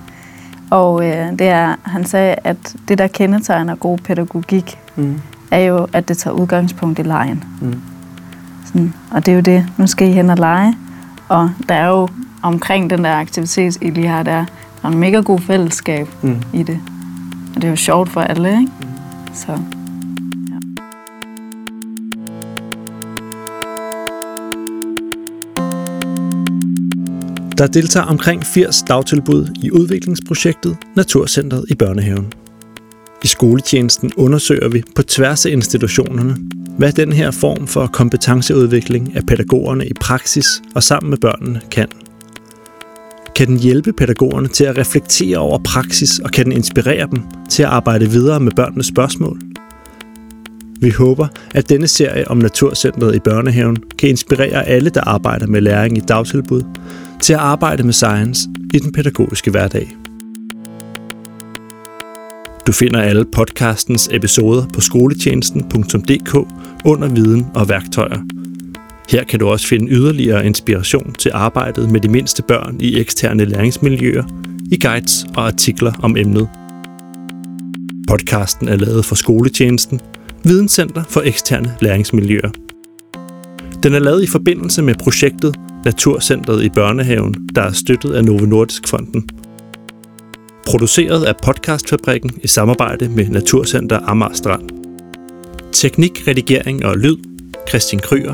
Og 0.72 1.06
øh, 1.08 1.30
det 1.40 1.48
er, 1.48 1.76
han 1.84 2.06
sagde, 2.06 2.36
at 2.44 2.76
det, 2.88 2.98
der 2.98 3.08
kendetegner 3.08 3.76
god 3.76 3.98
pædagogik, 3.98 4.80
Mm. 4.96 5.22
er 5.52 5.60
jo, 5.60 5.88
at 5.94 6.08
det 6.08 6.18
tager 6.18 6.34
udgangspunkt 6.34 7.00
i 7.00 7.02
lejen. 7.02 7.44
Mm. 7.62 7.82
Sådan, 8.66 8.94
og 9.12 9.26
det 9.26 9.32
er 9.32 9.36
jo 9.36 9.42
det. 9.42 9.66
Nu 9.78 9.88
skal 9.88 10.08
I 10.08 10.12
hen 10.12 10.30
og 10.30 10.38
lege. 10.38 10.76
Og 11.30 11.50
der 11.70 11.76
er 11.76 11.88
jo 11.88 12.08
omkring 12.44 12.90
den 12.90 13.04
der 13.04 13.14
aktivitet, 13.16 13.78
I 13.82 13.90
lige 13.90 14.08
har 14.08 14.24
der, 14.24 14.46
der 14.82 14.88
er 14.88 14.92
en 14.92 14.98
mega 14.98 15.20
god 15.20 15.40
fællesskab 15.40 16.08
Mm. 16.22 16.42
i 16.54 16.64
det. 16.64 16.80
Og 17.56 17.62
det 17.62 17.64
er 17.64 17.70
jo 17.70 17.76
sjovt 17.76 18.10
for 18.10 18.22
alle, 18.22 18.50
ikke? 18.60 18.72
Så. 19.34 19.58
Der 27.58 27.68
deltager 27.68 28.06
omkring 28.06 28.44
80 28.46 28.84
dagtilbud 28.88 29.48
i 29.64 29.72
udviklingsprojektet 29.72 30.78
Naturcentret 30.96 31.66
i 31.70 31.76
børnehaven. 31.76 32.34
I 33.24 33.28
skoletjenesten 33.28 34.12
undersøger 34.18 34.70
vi 34.70 34.84
på 34.96 35.04
tværs 35.04 35.46
af 35.46 35.52
institutionerne, 35.52 36.38
hvad 36.78 36.92
den 36.92 37.14
her 37.14 37.32
form 37.32 37.68
for 37.68 37.88
kompetenceudvikling 37.88 39.16
af 39.16 39.26
pædagogerne 39.26 39.88
i 39.88 39.94
praksis 40.02 40.62
og 40.76 40.84
sammen 40.84 41.10
med 41.10 41.18
børnene 41.18 41.62
kan. 41.72 41.88
Kan 43.36 43.48
den 43.48 43.60
hjælpe 43.60 43.94
pædagogerne 43.94 44.48
til 44.48 44.64
at 44.64 44.78
reflektere 44.78 45.38
over 45.38 45.58
praksis, 45.58 46.20
og 46.20 46.32
kan 46.32 46.46
den 46.46 46.54
inspirere 46.54 47.08
dem 47.12 47.24
til 47.50 47.64
at 47.64 47.70
arbejde 47.70 48.10
videre 48.10 48.40
med 48.40 48.52
børnenes 48.52 48.88
spørgsmål? 48.88 49.40
Vi 50.82 50.90
håber, 50.90 51.28
at 51.56 51.70
denne 51.70 51.88
serie 51.88 52.28
om 52.28 52.38
Naturcentret 52.38 53.16
i 53.16 53.20
børnehaven 53.20 53.78
kan 54.00 54.10
inspirere 54.10 54.68
alle, 54.68 54.90
der 54.90 55.02
arbejder 55.02 55.48
med 55.48 55.62
læring 55.62 55.98
i 55.98 56.02
dagtilbud, 56.02 56.62
til 57.22 57.34
at 57.34 57.40
arbejde 57.40 57.84
med 57.84 57.94
science 57.94 58.50
i 58.74 58.80
den 58.80 58.92
pædagogiske 58.92 59.52
hverdag. 59.52 59.98
Du 62.68 62.72
finder 62.72 63.02
alle 63.02 63.26
podcastens 63.26 64.10
episoder 64.12 64.66
på 64.74 64.82
skoletjenesten.dk 64.82 66.36
under 66.86 67.08
viden 67.08 67.48
og 67.56 67.70
værktøjer. 67.70 68.20
Her 69.10 69.24
kan 69.24 69.40
du 69.40 69.48
også 69.48 69.68
finde 69.68 69.92
yderligere 69.92 70.46
inspiration 70.46 71.14
til 71.14 71.32
arbejdet 71.34 71.92
med 71.92 72.02
de 72.02 72.10
mindste 72.10 72.44
børn 72.44 72.78
i 72.80 73.00
eksterne 73.00 73.46
læringsmiljøer, 73.46 74.24
i 74.72 74.80
guides 74.82 75.26
og 75.36 75.48
artikler 75.48 75.94
om 76.02 76.18
emnet. 76.18 76.50
Podcasten 78.08 78.68
er 78.68 78.76
lavet 78.76 79.06
for 79.06 79.16
skoletjenesten, 79.16 80.02
Videnscenter 80.48 81.04
for 81.10 81.22
eksterne 81.22 81.78
læringsmiljøer. 81.82 82.50
Den 83.84 83.94
er 83.94 84.00
lavet 84.00 84.24
i 84.24 84.28
forbindelse 84.28 84.82
med 84.82 84.96
projektet 84.96 85.56
Naturcentret 85.86 86.64
i 86.64 86.70
børnehaven, 86.70 87.50
der 87.56 87.62
er 87.62 87.72
støttet 87.72 88.14
af 88.14 88.26
Novo 88.26 88.46
Nordisk 88.46 88.88
Fonden. 88.88 89.30
Produceret 90.66 91.26
af 91.26 91.34
Podcastfabrikken 91.44 92.32
i 92.44 92.48
samarbejde 92.48 93.10
med 93.10 93.28
Naturcenter 93.28 94.00
Amager 94.00 94.34
Strand. 94.34 94.70
Teknik, 95.74 96.24
redigering 96.28 96.86
og 96.86 96.98
lyd, 96.98 97.18
Christian 97.70 98.00
Kryer. 98.00 98.34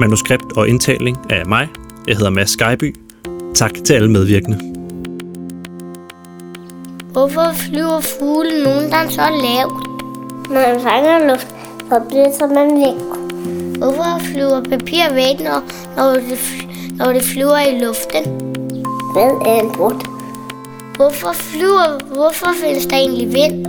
Manuskript 0.00 0.56
og 0.56 0.68
indtaling 0.68 1.16
af 1.30 1.46
mig. 1.46 1.68
Jeg 2.08 2.16
hedder 2.16 2.30
Mads 2.30 2.50
Skyby. 2.50 2.94
Tak 3.54 3.74
til 3.84 3.94
alle 3.94 4.10
medvirkende. 4.10 4.58
Hvorfor 7.12 7.54
flyver 7.54 8.00
fuglen 8.00 8.62
nogen, 8.62 8.90
der 8.90 9.10
så 9.10 9.28
lavt? 9.42 9.97
Når 10.50 10.60
man 10.60 10.80
fanger 10.80 11.26
luft, 11.28 11.48
så 11.88 12.00
blæser 12.08 12.46
man 12.46 12.68
væk. 12.80 13.00
Hvorfor 13.78 14.18
flyver 14.32 14.60
papir 14.60 15.14
væk, 15.14 15.40
når, 15.40 15.62
når, 15.96 16.12
det, 16.12 16.38
når 16.98 17.12
det 17.12 17.22
flyver 17.22 17.58
i 17.58 17.78
luften? 17.84 18.24
Hvad 19.12 19.32
er 19.46 19.60
en 19.60 19.70
brud? 19.76 20.06
Hvorfor 20.96 21.32
flyver, 21.32 22.14
hvorfor 22.14 22.48
findes 22.62 22.86
der 22.86 22.96
egentlig 22.96 23.32
vind? 23.34 23.66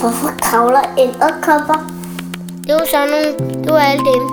Hvorfor 0.00 0.32
kravler 0.40 0.82
æderkopper? 0.98 1.90
Det 2.66 2.74
var 2.74 2.86
sådan 2.90 3.08
nogle, 3.10 3.62
det 3.64 3.72
var 3.72 3.78
alle 3.78 4.04
dem. 4.04 4.31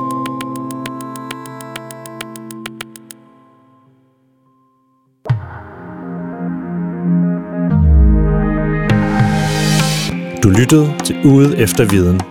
Du 10.49 10.53
lyttede 10.53 10.93
til 11.05 11.15
Ude 11.25 11.57
efter 11.57 11.85
Viden. 11.85 12.21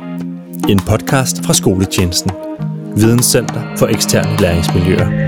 En 0.68 0.78
podcast 0.78 1.44
fra 1.44 1.54
Skoletjenesten. 1.54 2.31
Videnscenter 2.96 3.76
for 3.76 3.87
eksterne 3.87 4.40
læringsmiljøer. 4.40 5.28